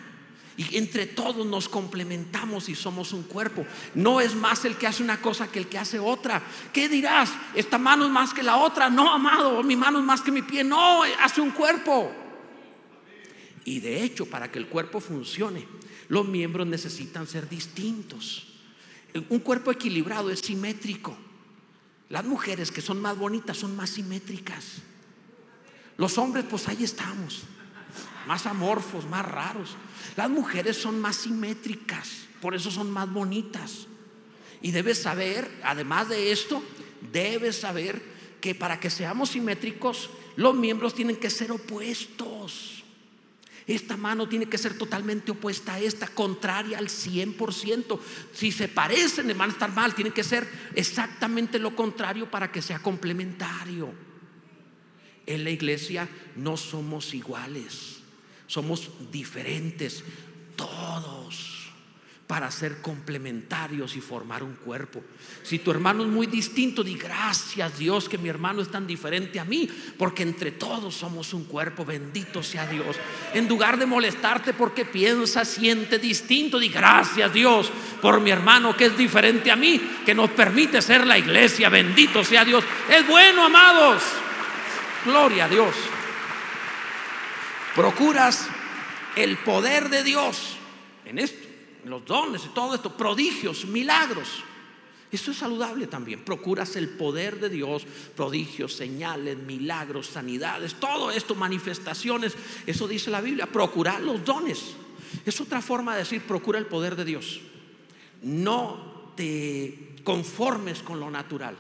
[0.58, 3.64] Y entre todos nos complementamos y somos un cuerpo.
[3.94, 6.42] No es más el que hace una cosa que el que hace otra.
[6.72, 7.32] ¿Qué dirás?
[7.54, 8.90] ¿Esta mano es más que la otra?
[8.90, 10.64] No, amado, mi mano es más que mi pie.
[10.64, 12.12] No, hace un cuerpo.
[13.64, 15.64] Y de hecho, para que el cuerpo funcione,
[16.08, 18.47] los miembros necesitan ser distintos.
[19.28, 21.16] Un cuerpo equilibrado es simétrico.
[22.08, 24.82] Las mujeres que son más bonitas son más simétricas.
[25.96, 27.42] Los hombres, pues ahí estamos,
[28.26, 29.76] más amorfos, más raros.
[30.16, 33.88] Las mujeres son más simétricas, por eso son más bonitas.
[34.62, 36.62] Y debes saber, además de esto,
[37.12, 38.00] debes saber
[38.40, 42.77] que para que seamos simétricos, los miembros tienen que ser opuestos.
[43.68, 48.00] Esta mano tiene que ser totalmente opuesta a esta, contraria al 100%.
[48.32, 52.62] Si se parecen, van a estar mal, tienen que ser exactamente lo contrario para que
[52.62, 53.92] sea complementario.
[55.26, 57.98] En la iglesia no somos iguales
[58.48, 60.02] somos diferentes
[60.56, 61.57] todos
[62.28, 65.02] para ser complementarios y formar un cuerpo.
[65.42, 69.40] Si tu hermano es muy distinto, di gracias Dios que mi hermano es tan diferente
[69.40, 72.96] a mí, porque entre todos somos un cuerpo, bendito sea Dios.
[73.34, 78.86] En lugar de molestarte porque piensa, siente distinto, di gracias Dios por mi hermano que
[78.86, 82.62] es diferente a mí, que nos permite ser la iglesia, bendito sea Dios.
[82.88, 84.02] Es bueno, amados.
[85.04, 85.74] Gloria a Dios
[87.78, 88.48] procuras
[89.14, 90.56] el poder de Dios
[91.04, 91.47] en esto,
[91.84, 94.42] los dones y todo esto, prodigios, milagros.
[95.10, 96.24] Eso es saludable también.
[96.24, 102.34] Procuras el poder de Dios, prodigios, señales, milagros, sanidades, todo esto, manifestaciones.
[102.66, 103.46] Eso dice la Biblia.
[103.46, 104.74] Procurar los dones.
[105.24, 107.40] Es otra forma de decir procura el poder de Dios.
[108.22, 111.56] No te conformes con lo natural.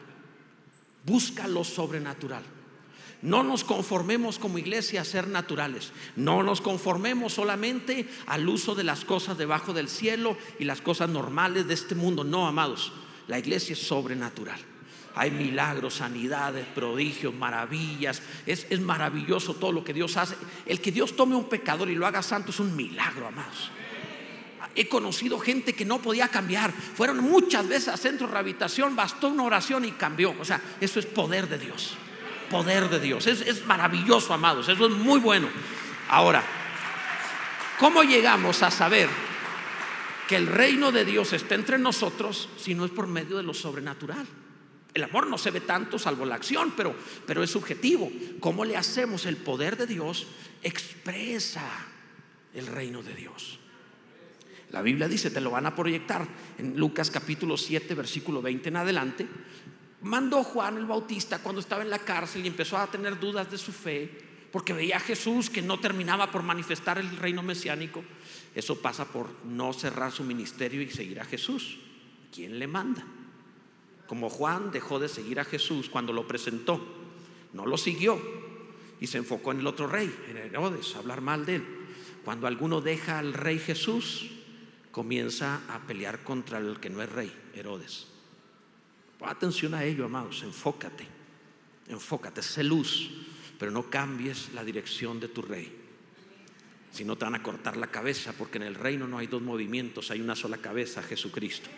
[1.06, 2.57] Busca lo sobrenatural.
[3.20, 5.92] No nos conformemos como iglesia a ser naturales.
[6.14, 11.08] No nos conformemos solamente al uso de las cosas debajo del cielo y las cosas
[11.10, 12.22] normales de este mundo.
[12.22, 12.92] No, amados.
[13.26, 14.60] La iglesia es sobrenatural.
[15.16, 18.22] Hay milagros, sanidades, prodigios, maravillas.
[18.46, 20.36] Es, es maravilloso todo lo que Dios hace.
[20.64, 23.72] El que Dios tome un pecador y lo haga santo es un milagro, amados.
[24.76, 26.70] He conocido gente que no podía cambiar.
[26.70, 30.36] Fueron muchas veces a centro de habitación, bastó una oración y cambió.
[30.38, 31.96] O sea, eso es poder de Dios
[32.48, 33.26] poder de Dios.
[33.26, 34.68] Es, maravilloso, amados.
[34.68, 35.48] Eso es muy bueno.
[36.08, 36.42] Ahora,
[37.78, 39.08] ¿cómo llegamos a saber
[40.26, 43.54] que el reino de Dios está entre nosotros si no es por medio de lo
[43.54, 44.26] sobrenatural?
[44.94, 46.94] El amor no se ve tanto salvo la acción, pero,
[47.26, 48.10] pero es subjetivo.
[48.40, 49.26] ¿Cómo le hacemos?
[49.26, 50.26] El poder de Dios
[50.62, 51.62] expresa
[52.54, 53.58] el reino de Dios.
[54.70, 56.26] La Biblia dice, te lo van a proyectar
[56.58, 59.26] en Lucas capítulo 7, versículo 20 en adelante
[60.02, 63.58] mandó Juan el Bautista cuando estaba en la cárcel y empezó a tener dudas de
[63.58, 64.10] su fe,
[64.52, 68.02] porque veía a Jesús que no terminaba por manifestar el reino mesiánico.
[68.54, 71.78] Eso pasa por no cerrar su ministerio y seguir a Jesús.
[72.34, 73.04] ¿Quién le manda?
[74.06, 76.80] Como Juan dejó de seguir a Jesús cuando lo presentó,
[77.52, 78.18] no lo siguió
[79.00, 81.66] y se enfocó en el otro rey, en Herodes, a hablar mal de él.
[82.24, 84.30] Cuando alguno deja al rey Jesús,
[84.90, 88.17] comienza a pelear contra el que no es rey, Herodes.
[89.18, 91.06] Pon atención a ello, amados, enfócate,
[91.88, 93.10] enfócate, sé luz,
[93.58, 95.74] pero no cambies la dirección de tu rey.
[96.92, 99.42] Si no te van a cortar la cabeza, porque en el reino no hay dos
[99.42, 101.68] movimientos, hay una sola cabeza, Jesucristo.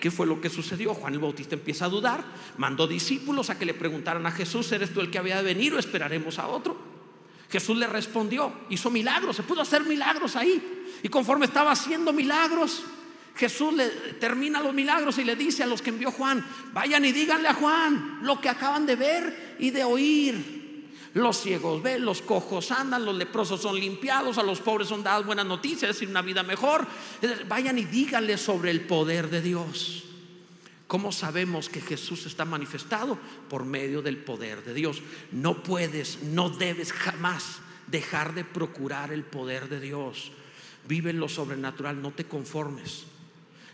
[0.00, 0.94] ¿Qué fue lo que sucedió?
[0.94, 2.24] Juan el Bautista empieza a dudar,
[2.58, 5.72] mandó discípulos a que le preguntaran a Jesús, ¿eres tú el que había de venir
[5.74, 6.76] o esperaremos a otro?
[7.48, 10.84] Jesús le respondió, hizo milagros, se pudo hacer milagros ahí.
[11.02, 12.82] Y conforme estaba haciendo milagros,
[13.34, 13.88] Jesús le
[14.20, 17.54] termina los milagros y le dice a los que envió Juan, vayan y díganle a
[17.54, 20.62] Juan lo que acaban de ver y de oír.
[21.14, 25.26] Los ciegos ven, los cojos andan, los leprosos son limpiados, a los pobres son dadas
[25.26, 26.86] buenas noticias, decir, una vida mejor.
[27.48, 30.04] Vayan y díganle sobre el poder de Dios.
[30.86, 33.18] ¿Cómo sabemos que Jesús está manifestado?
[33.48, 35.02] Por medio del poder de Dios.
[35.30, 40.32] No puedes, no debes jamás dejar de procurar el poder de Dios.
[40.88, 43.04] Vive en lo sobrenatural, no te conformes.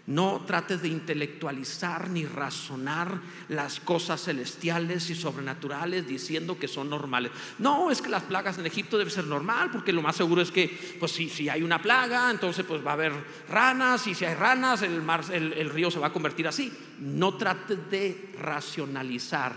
[0.09, 7.31] No trates de intelectualizar ni razonar las cosas celestiales y sobrenaturales diciendo que son normales.
[7.59, 10.51] No, es que las plagas en Egipto deben ser normal, porque lo más seguro es
[10.51, 13.13] que, pues si, si hay una plaga, entonces pues va a haber
[13.51, 16.73] ranas, y si hay ranas, el, mar, el río se va a convertir así.
[17.01, 19.53] No trates de racionalizar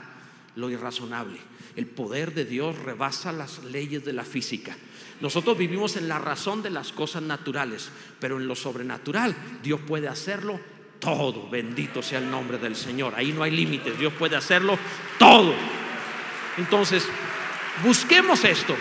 [0.58, 1.40] lo irrazonable.
[1.78, 4.76] El poder de Dios rebasa las leyes de la física.
[5.22, 10.08] Nosotros vivimos en la razón de las cosas naturales, pero en lo sobrenatural Dios puede
[10.08, 10.60] hacerlo
[11.00, 11.48] todo.
[11.50, 13.14] Bendito sea el nombre del Señor.
[13.16, 13.98] Ahí no hay límites.
[14.00, 14.78] Dios puede hacerlo
[15.20, 15.54] todo.
[16.58, 17.06] Entonces,
[17.84, 18.76] busquemos esto.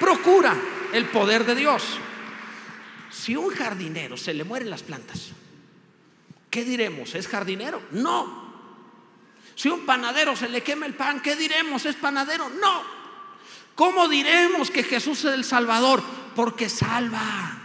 [0.00, 0.56] Procura
[0.92, 1.98] el poder de Dios.
[3.10, 5.30] si un jardinero se le mueren las plantas,
[6.50, 7.14] ¿qué diremos?
[7.14, 7.82] ¿Es jardinero?
[7.92, 8.48] No.
[9.54, 11.84] Si un panadero se le quema el pan, ¿qué diremos?
[11.84, 12.48] ¿Es panadero?
[12.48, 12.97] No.
[13.78, 16.02] ¿Cómo diremos que Jesús es el Salvador?
[16.34, 17.56] Porque salva.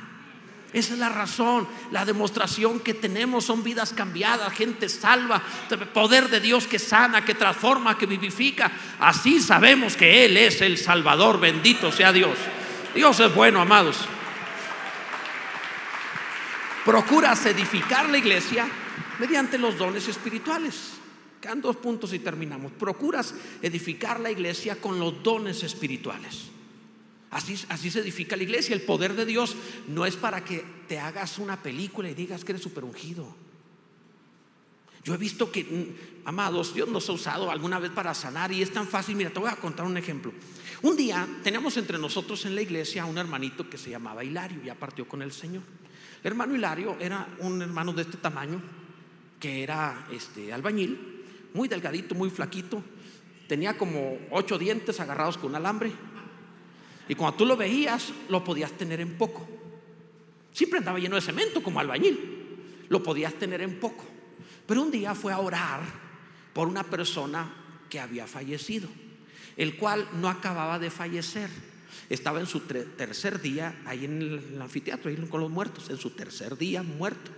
[0.72, 5.42] Esa es la razón, la demostración que tenemos son vidas cambiadas, gente salva,
[5.92, 8.72] poder de Dios que sana, que transforma, que vivifica.
[9.00, 12.38] Así sabemos que Él es el Salvador, bendito sea Dios.
[12.94, 13.98] Dios es bueno, amados.
[16.86, 18.68] Procuras edificar la iglesia
[19.18, 21.03] mediante los dones espirituales.
[21.44, 22.72] Quedan dos puntos y terminamos.
[22.72, 26.44] Procuras edificar la iglesia con los dones espirituales.
[27.32, 28.74] Así, así se edifica la iglesia.
[28.74, 29.58] El poder de Dios
[29.90, 33.36] no es para que te hagas una película y digas que eres super ungido.
[35.04, 38.62] Yo he visto que, mm, amados, Dios nos ha usado alguna vez para sanar y
[38.62, 39.18] es tan fácil.
[39.18, 40.32] Mira, te voy a contar un ejemplo.
[40.82, 44.76] Un día teníamos entre nosotros en la iglesia un hermanito que se llamaba Hilario, ya
[44.76, 45.64] partió con el Señor.
[46.24, 48.62] El hermano Hilario era un hermano de este tamaño,
[49.42, 51.13] que era este, albañil,
[51.54, 52.84] muy delgadito, muy flaquito,
[53.48, 55.92] tenía como ocho dientes agarrados con un alambre,
[57.08, 59.48] y cuando tú lo veías, lo podías tener en poco.
[60.52, 62.86] Siempre andaba lleno de cemento como albañil.
[62.90, 64.06] Lo podías tener en poco.
[64.66, 65.82] Pero un día fue a orar
[66.54, 67.54] por una persona
[67.90, 68.88] que había fallecido,
[69.58, 71.50] el cual no acababa de fallecer.
[72.10, 76.12] Estaba en su tercer día ahí en el anfiteatro, ahí con los muertos, en su
[76.12, 77.32] tercer día muerto.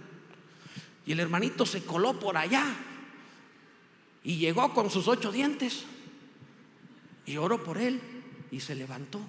[1.06, 2.66] Y el hermanito se coló por allá
[4.26, 5.86] y llegó con sus ocho dientes
[7.28, 8.02] y oró por él
[8.52, 9.22] y se levantó.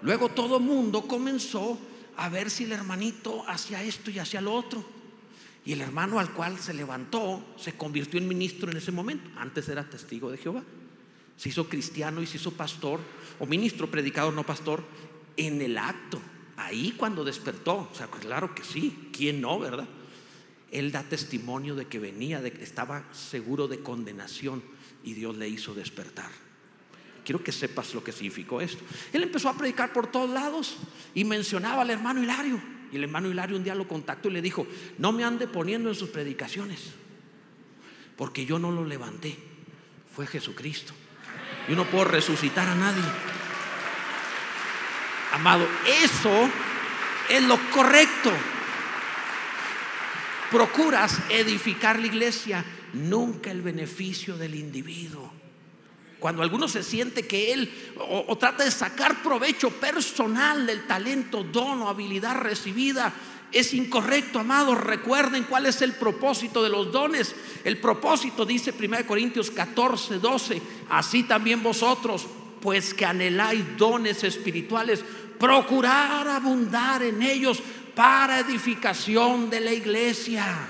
[0.00, 1.78] Luego todo mundo comenzó
[2.16, 4.84] a ver si el hermanito hacía esto y hacía lo otro.
[5.66, 9.30] Y el hermano al cual se levantó se convirtió en ministro en ese momento.
[9.36, 10.62] Antes era testigo de Jehová.
[11.36, 13.00] Se hizo cristiano y se hizo pastor,
[13.38, 14.84] o ministro, predicador, no pastor,
[15.36, 16.20] en el acto.
[16.56, 17.88] Ahí cuando despertó.
[17.90, 19.10] O sea, claro que sí.
[19.12, 19.88] ¿Quién no, verdad?
[20.70, 24.62] Él da testimonio de que venía, de que estaba seguro de condenación
[25.04, 26.30] y Dios le hizo despertar.
[27.24, 28.84] Quiero que sepas lo que significó esto.
[29.12, 30.76] Él empezó a predicar por todos lados
[31.14, 32.60] y mencionaba al hermano Hilario.
[32.92, 34.66] Y el hermano Hilario un día lo contactó y le dijo,
[34.98, 36.92] no me ande poniendo en sus predicaciones,
[38.16, 39.36] porque yo no lo levanté,
[40.14, 40.92] fue Jesucristo.
[41.68, 43.02] Yo no puedo resucitar a nadie.
[45.32, 45.66] Amado,
[46.02, 46.48] eso
[47.28, 48.30] es lo correcto.
[50.50, 55.32] Procuras edificar la iglesia, nunca el beneficio del individuo.
[56.18, 61.82] Cuando alguno se siente que él o, trata de sacar provecho personal del talento, don
[61.82, 63.12] o habilidad recibida,
[63.52, 64.80] es incorrecto, amados.
[64.80, 67.34] Recuerden cuál es el propósito de los dones.
[67.62, 70.62] El propósito dice 1 Corintios 14, 12.
[70.88, 72.26] Así también vosotros,
[72.60, 75.04] pues que anheláis dones espirituales,
[75.38, 77.62] procurar abundar en ellos
[77.94, 80.68] para edificación de la iglesia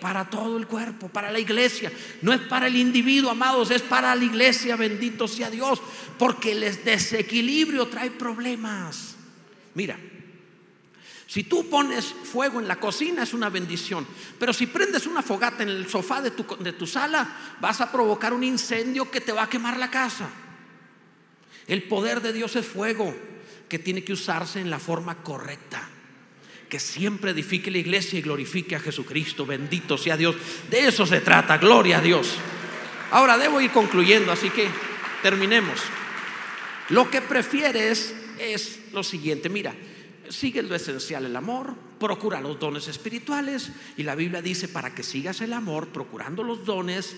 [0.00, 1.92] para todo el cuerpo, para la iglesia.
[2.22, 5.80] No es para el individuo, amados, es para la iglesia, bendito sea Dios,
[6.18, 9.16] porque el desequilibrio trae problemas.
[9.74, 9.98] Mira,
[11.26, 14.06] si tú pones fuego en la cocina es una bendición,
[14.38, 17.92] pero si prendes una fogata en el sofá de tu, de tu sala, vas a
[17.92, 20.30] provocar un incendio que te va a quemar la casa.
[21.66, 23.14] El poder de Dios es fuego
[23.68, 25.86] que tiene que usarse en la forma correcta
[26.68, 29.46] que siempre edifique la iglesia y glorifique a Jesucristo.
[29.46, 30.36] Bendito sea Dios.
[30.70, 32.34] De eso se trata, gloria a Dios.
[33.10, 34.68] Ahora debo ir concluyendo, así que
[35.22, 35.80] terminemos.
[36.90, 39.74] Lo que prefieres es lo siguiente, mira,
[40.28, 45.02] sigue lo esencial, el amor, procura los dones espirituales y la Biblia dice, para que
[45.02, 47.16] sigas el amor, procurando los dones,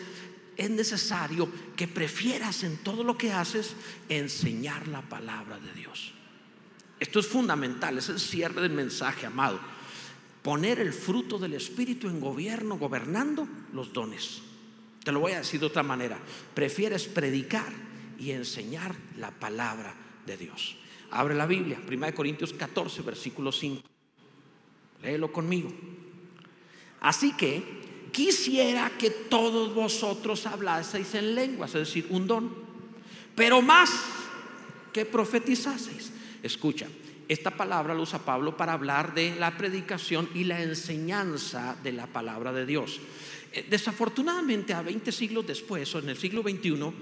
[0.57, 3.75] es necesario que prefieras en todo lo que haces
[4.09, 6.15] enseñar la palabra de Dios.
[7.01, 9.59] Esto es fundamental, es el cierre del mensaje, amado.
[10.43, 14.43] Poner el fruto del Espíritu en gobierno, gobernando los dones.
[15.03, 16.19] Te lo voy a decir de otra manera.
[16.55, 17.73] Prefieres predicar
[18.19, 19.95] y enseñar la palabra
[20.27, 20.77] de Dios.
[21.11, 23.83] Abre la Biblia, 1 Corintios 14, versículo 5.
[25.03, 25.73] Léelo conmigo.
[27.01, 32.55] Así que quisiera que todos vosotros hablaseis en lenguas, es decir, un don,
[33.35, 33.91] pero más
[34.93, 36.13] que profetizaseis.
[36.43, 36.87] Escucha,
[37.29, 42.07] esta palabra la usa Pablo para hablar de la predicación y la enseñanza de la
[42.07, 43.01] palabra de Dios.
[43.53, 46.93] Eh, desafortunadamente, a 20 siglos después, o en el siglo XXI,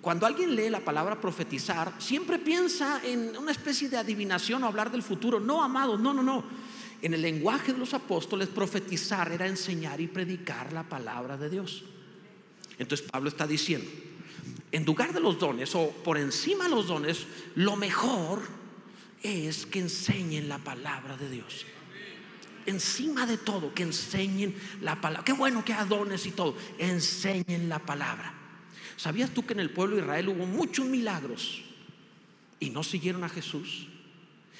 [0.00, 4.90] cuando alguien lee la palabra profetizar, siempre piensa en una especie de adivinación o hablar
[4.90, 5.38] del futuro.
[5.38, 6.44] No, amados, no, no, no.
[7.02, 11.84] En el lenguaje de los apóstoles, profetizar era enseñar y predicar la palabra de Dios.
[12.78, 13.88] Entonces Pablo está diciendo,
[14.72, 18.42] en lugar de los dones o por encima de los dones, lo mejor
[19.22, 21.66] es que enseñen la palabra de Dios.
[22.66, 25.24] Encima de todo, que enseñen la palabra.
[25.24, 26.56] Qué bueno que dones y todo.
[26.78, 28.34] Enseñen la palabra.
[28.96, 31.62] ¿Sabías tú que en el pueblo de Israel hubo muchos milagros
[32.60, 33.88] y no siguieron a Jesús?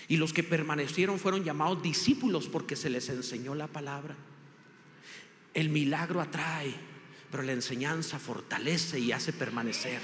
[0.08, 4.16] Y los que permanecieron fueron llamados discípulos porque se les enseñó la palabra.
[5.52, 6.72] El milagro atrae,
[7.30, 10.00] pero la enseñanza fortalece y hace permanecer.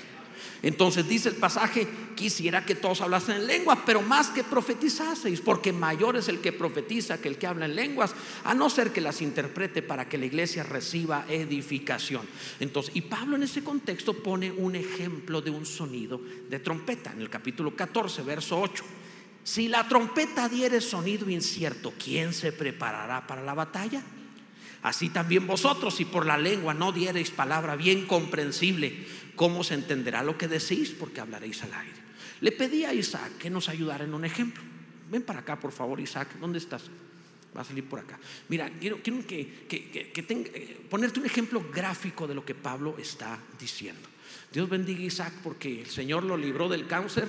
[0.62, 5.72] Entonces dice el pasaje, quisiera que todos hablasen en lenguas, pero más que profetizaseis, porque
[5.72, 8.14] mayor es el que profetiza que el que habla en lenguas,
[8.44, 12.26] a no ser que las interprete para que la iglesia reciba edificación.
[12.60, 17.20] Entonces, y Pablo en ese contexto pone un ejemplo de un sonido de trompeta en
[17.20, 18.84] el capítulo 14, verso 8.
[19.44, 24.02] Si la trompeta diere sonido incierto, ¿quién se preparará para la batalla?
[24.84, 30.22] Así también vosotros, si por la lengua no diereis palabra bien comprensible, ¿cómo se entenderá
[30.22, 30.90] lo que decís?
[30.90, 31.96] Porque hablaréis al aire.
[32.42, 34.62] Le pedí a Isaac que nos ayudara en un ejemplo.
[35.10, 36.28] Ven para acá, por favor, Isaac.
[36.38, 36.82] ¿Dónde estás?
[37.56, 38.18] Va a salir por acá.
[38.50, 42.96] Mira, quiero, quiero que, que, tenga, eh, ponerte un ejemplo gráfico de lo que Pablo
[42.98, 44.06] está diciendo.
[44.52, 47.26] Dios bendiga a Isaac porque el Señor lo libró del cáncer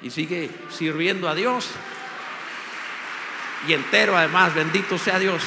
[0.00, 1.68] y sigue sirviendo a Dios.
[3.68, 5.42] Y entero además, bendito sea Dios.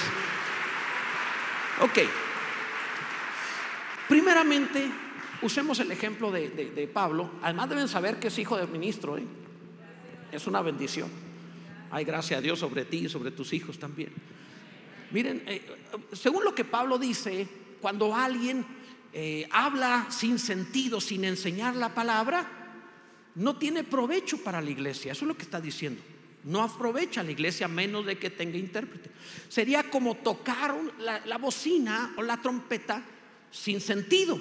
[1.82, 2.00] Ok.
[4.10, 4.90] Primeramente,
[5.42, 7.32] usemos el ejemplo de, Pablo.
[7.42, 9.18] Además deben saber que es hijo del ministro.
[9.18, 9.24] ¿eh?
[10.32, 11.10] Es una bendición.
[11.92, 14.12] Hay gracia a Dios sobre ti y sobre tus hijos también.
[15.12, 15.62] Miren, eh,
[16.14, 17.48] según lo que Pablo dice,
[17.80, 18.66] cuando alguien
[19.14, 22.46] eh, habla sin sentido, sin enseñar la palabra,
[23.36, 25.12] no tiene provecho para la iglesia.
[25.12, 26.02] Eso es lo que está diciendo.
[26.48, 29.12] No aprovecha la iglesia menos de que tenga intérprete.
[29.50, 33.04] Sería como tocar la, bocina o la trompeta
[33.52, 34.40] sin sentido.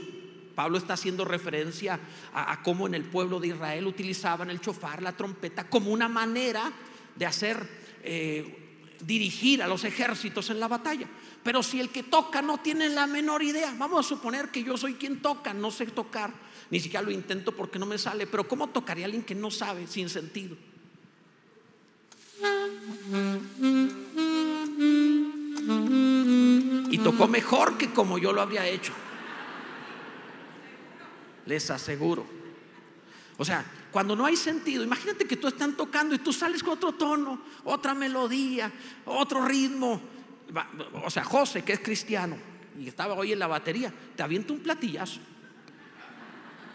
[0.55, 1.99] Pablo está haciendo referencia
[2.33, 6.73] a, cómo en el pueblo de Israel utilizaban el chofar, la trompeta, como una manera
[7.17, 7.69] de hacer
[8.05, 11.09] eh, dirigir a los ejércitos en la batalla.
[11.43, 14.77] Pero si el que toca no tiene la menor idea, vamos a suponer que yo
[14.77, 16.33] soy quien toca, no sé tocar,
[16.71, 19.51] ni siquiera lo intento porque no me sale, pero ¿cómo tocaría a alguien que no
[19.51, 20.57] sabe sin sentido?
[26.91, 28.93] Y tocó mejor que como yo lo habría hecho.
[31.47, 32.27] Les aseguro.
[33.39, 36.75] O sea, cuando no hay sentido, imagínate que tú están tocando y tú sales con
[36.75, 38.71] otro tono, otra melodía,
[39.05, 40.01] otro ritmo.
[41.05, 42.37] O sea, José, que es cristiano
[42.79, 45.21] y estaba hoy en la batería, te avienta un platillazo.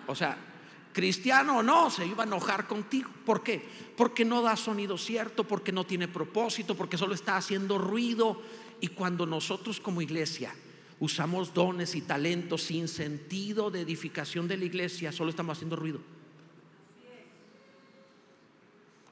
[0.08, 0.38] O sea,
[0.92, 3.10] cristiano no, se iba a enojar contigo.
[3.26, 3.62] ¿Por qué?
[3.96, 8.42] Porque no da sonido cierto, porque no tiene propósito, porque solo está haciendo ruido.
[8.80, 10.54] Y cuando nosotros como iglesia
[11.00, 16.00] usamos dones y talentos sin sentido de edificación de la iglesia, solo estamos haciendo ruido.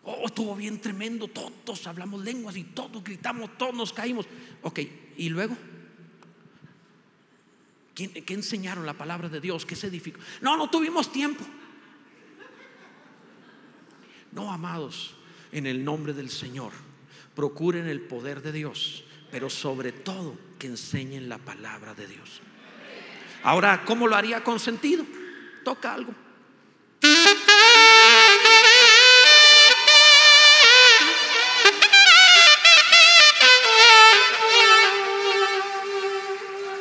[0.03, 4.25] Oh, estuvo bien tremendo, todos hablamos lenguas y todos gritamos, todos nos caímos.
[4.63, 4.79] Ok,
[5.17, 5.55] ¿y luego?
[7.93, 9.65] ¿Qué enseñaron la palabra de Dios?
[9.65, 10.19] ¿Qué se edificó?
[10.41, 11.43] No, no tuvimos tiempo.
[14.31, 15.15] No, amados,
[15.51, 16.71] en el nombre del Señor,
[17.35, 22.41] procuren el poder de Dios, pero sobre todo que enseñen la palabra de Dios.
[23.43, 25.05] Ahora, ¿cómo lo haría con sentido?
[25.63, 26.13] Toca algo.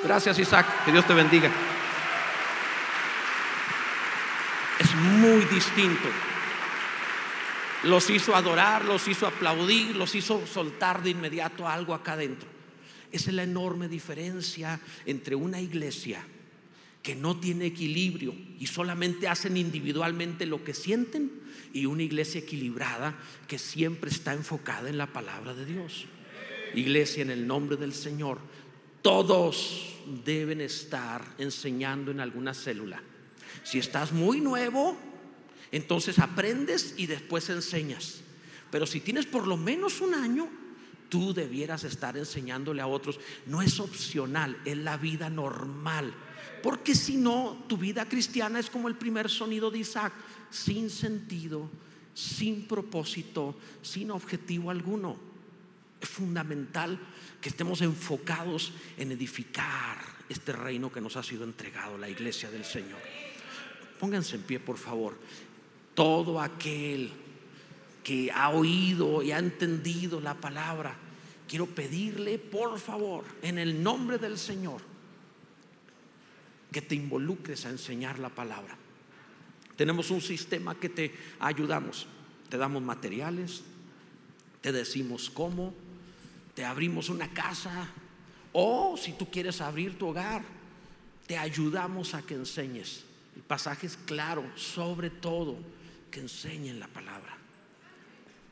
[0.05, 1.51] Gracias Isaac, que Dios te bendiga.
[4.79, 6.09] Es muy distinto.
[7.85, 12.49] Los hizo adorar, los hizo aplaudir, los hizo soltar de inmediato algo acá adentro.
[13.13, 16.25] Esa es la enorme diferencia entre una iglesia
[17.03, 21.31] que no tiene equilibrio y solamente hacen individualmente lo que sienten
[21.73, 23.17] y una iglesia equilibrada
[23.47, 26.07] que siempre está enfocada en la palabra de Dios.
[26.75, 28.39] Iglesia en el nombre del Señor,
[29.01, 33.03] todos deben estar enseñando en alguna célula.
[33.63, 34.99] Si estás muy nuevo,
[35.73, 38.21] entonces aprendes y después enseñas.
[38.71, 40.49] Pero si tienes por lo menos un año,
[41.09, 43.19] tú debieras estar enseñándole a otros.
[43.47, 46.13] No es opcional, es la vida normal.
[46.63, 50.13] Porque si no, tu vida cristiana es como el primer sonido de Isaac,
[50.51, 51.71] sin sentido,
[52.15, 55.17] sin propósito, sin objetivo alguno.
[56.01, 56.99] Es fundamental
[57.41, 59.99] que estemos enfocados en edificar
[60.29, 63.01] este reino que nos ha sido entregado, la iglesia del Señor.
[63.99, 65.19] Pónganse en pie, por favor.
[65.99, 67.11] Todo aquel
[68.05, 70.95] que ha oído y ha entendido la palabra,
[71.49, 74.81] quiero pedirle, por favor, en el nombre del Señor,
[76.71, 78.77] que te involucres a enseñar la palabra.
[79.75, 82.07] Tenemos un sistema que te ayudamos.
[82.49, 83.65] te damos materiales,
[84.61, 85.75] te decimos cómo,
[86.55, 87.89] te abrimos una casa
[88.53, 90.43] o si tú quieres abrir tu hogar,
[91.27, 93.03] te ayudamos a que enseñes.
[93.35, 95.57] El pasaje es claro, sobre todo
[96.11, 97.37] que enseñen la palabra.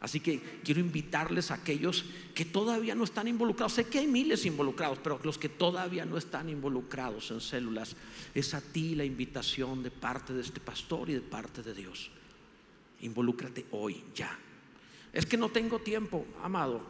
[0.00, 2.04] Así que quiero invitarles a aquellos
[2.34, 3.72] que todavía no están involucrados.
[3.72, 7.96] Sé que hay miles involucrados, pero los que todavía no están involucrados en células,
[8.34, 12.10] es a ti la invitación de parte de este pastor y de parte de Dios.
[13.00, 14.38] Involúcrate hoy, ya.
[15.12, 16.82] Es que no tengo tiempo, amado.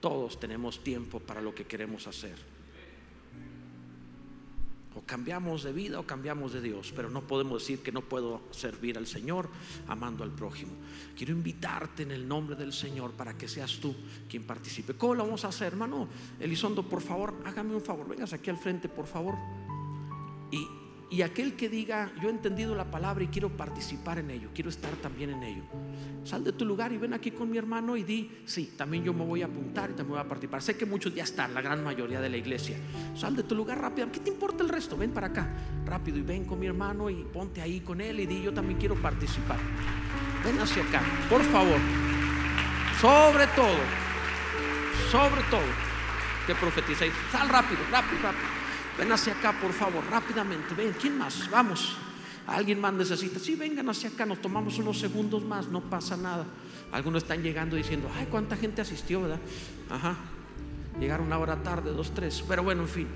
[0.00, 2.51] Todos tenemos tiempo para lo que queremos hacer.
[4.94, 8.42] O cambiamos de vida o cambiamos de Dios, pero no podemos decir que no puedo
[8.50, 9.48] servir al Señor
[9.88, 10.72] amando al prójimo.
[11.16, 13.94] Quiero invitarte en el nombre del Señor para que seas tú
[14.28, 14.94] quien participe.
[14.94, 16.08] ¿Cómo lo vamos a hacer, hermano?
[16.38, 19.34] Elizondo, por favor, hágame un favor, vengas aquí al frente, por favor.
[20.50, 20.81] Y
[21.12, 24.70] y aquel que diga, yo he entendido la palabra y quiero participar en ello, quiero
[24.70, 25.62] estar también en ello.
[26.24, 29.12] Sal de tu lugar y ven aquí con mi hermano y di, sí, también yo
[29.12, 30.62] me voy a apuntar y también voy a participar.
[30.62, 32.78] Sé que muchos ya están, la gran mayoría de la iglesia.
[33.14, 34.10] Sal de tu lugar rápido.
[34.10, 34.96] ¿Qué te importa el resto?
[34.96, 35.54] Ven para acá,
[35.84, 38.78] rápido y ven con mi hermano y ponte ahí con él y di, yo también
[38.78, 39.58] quiero participar.
[40.42, 41.78] Ven hacia acá, por favor.
[43.02, 43.78] Sobre todo,
[45.10, 45.60] sobre todo,
[46.46, 47.12] que profetizáis.
[47.30, 48.61] Sal rápido, rápido, rápido.
[48.98, 50.74] Ven hacia acá, por favor, rápidamente.
[50.74, 51.48] Ven, ¿quién más?
[51.50, 51.96] Vamos.
[52.46, 53.38] ¿Alguien más necesita?
[53.38, 56.44] Sí, vengan hacia acá, nos tomamos unos segundos más, no pasa nada.
[56.90, 59.40] Algunos están llegando diciendo, ay, cuánta gente asistió, ¿verdad?
[59.90, 60.16] Ajá.
[61.00, 62.44] Llegaron una hora tarde, dos, tres.
[62.46, 63.08] Pero bueno, en fin.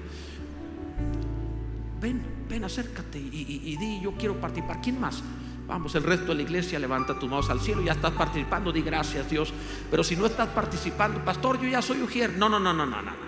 [2.01, 4.81] Ven, ven, acércate y, y di, yo quiero participar.
[4.81, 5.23] ¿Quién más?
[5.67, 8.83] Vamos, el resto de la iglesia levanta tus manos al cielo, ya estás participando, di
[8.83, 9.53] gracias Dios.
[9.91, 12.39] Pero si no estás participando, pastor, yo ya soy ujier.
[12.39, 13.26] No, no, no, no, no, no.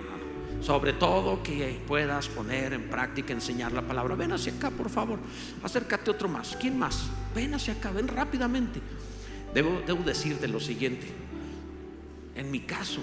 [0.61, 4.17] Sobre todo que puedas poner en práctica, enseñar la palabra.
[4.17, 5.19] Ven hacia acá, por favor.
[5.63, 6.57] Acércate otro más.
[6.61, 7.09] ¿Quién más?
[7.35, 8.81] Ven hacia acá, ven rápidamente.
[9.55, 11.07] Debo, debo decirte lo siguiente.
[12.35, 13.01] En mi caso,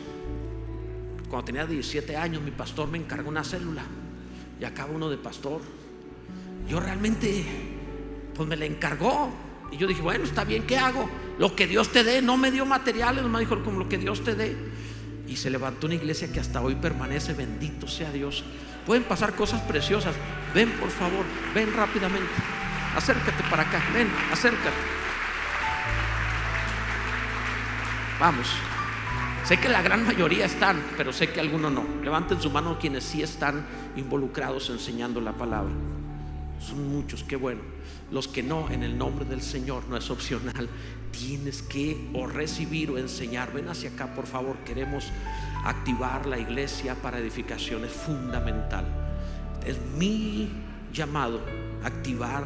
[1.30, 3.84] cuando tenía 17 años, mi pastor me encargó una célula
[4.60, 5.62] y acaba uno de pastor.
[6.68, 7.45] Yo realmente,
[8.36, 9.32] pues me la encargó.
[9.72, 11.10] Y yo dije, bueno, está bien, ¿qué hago?
[11.39, 13.97] Lo que Dios te dé, no me dio materiales, no me dijo como lo que
[13.97, 14.56] Dios te dé
[15.28, 18.43] y se levantó una iglesia que hasta hoy permanece, bendito sea Dios.
[18.86, 20.15] Pueden pasar cosas preciosas.
[20.53, 22.32] Ven, por favor, ven rápidamente.
[22.95, 24.78] Acércate para acá, ven, acércate.
[28.19, 28.47] Vamos.
[29.43, 31.86] Sé que la gran mayoría están, pero sé que algunos no.
[32.03, 33.65] Levanten su mano quienes sí están
[33.95, 35.71] involucrados enseñando la palabra.
[36.60, 37.62] Son muchos, qué bueno.
[38.12, 40.70] Los que no, en el nombre del Señor, no es opcional
[41.18, 43.53] tienes que o recibir o enseñar.
[43.53, 44.58] Ven hacia acá, por favor.
[44.66, 45.12] Queremos
[45.64, 47.86] activar la iglesia para edificación.
[47.86, 48.86] Es fundamental.
[49.66, 50.49] Es mi
[50.93, 51.41] llamado
[51.84, 52.43] activar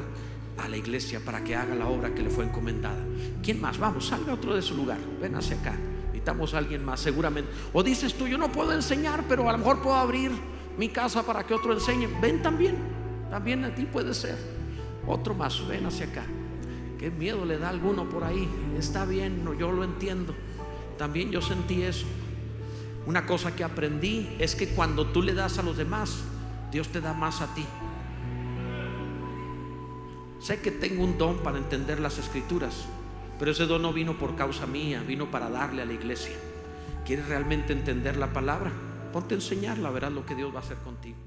[0.57, 3.03] a la iglesia para que haga la obra que le fue encomendada.
[3.41, 3.78] ¿Quién más?
[3.78, 4.99] Vamos, salga otro de su lugar.
[5.22, 5.76] Ven hacia acá.
[6.07, 7.49] Necesitamos a alguien más, seguramente.
[7.74, 10.32] O dices tú, yo no puedo enseñar, pero a lo mejor puedo abrir
[10.78, 12.07] mi casa para que otro enseñe.
[12.22, 12.99] Ven también.
[13.30, 14.38] También a ti puede ser.
[15.07, 16.23] Otro más, ven hacia acá.
[16.97, 18.47] Qué miedo le da a alguno por ahí.
[18.77, 20.34] Está bien, no, yo lo entiendo.
[20.97, 22.05] También yo sentí eso.
[23.05, 26.23] Una cosa que aprendí es que cuando tú le das a los demás,
[26.71, 27.65] Dios te da más a ti.
[30.39, 32.86] Sé que tengo un don para entender las escrituras,
[33.38, 36.36] pero ese don no vino por causa mía, vino para darle a la iglesia.
[37.05, 38.71] ¿Quieres realmente entender la palabra?
[39.11, 41.17] Ponte a enseñarla, verás lo que Dios va a hacer contigo.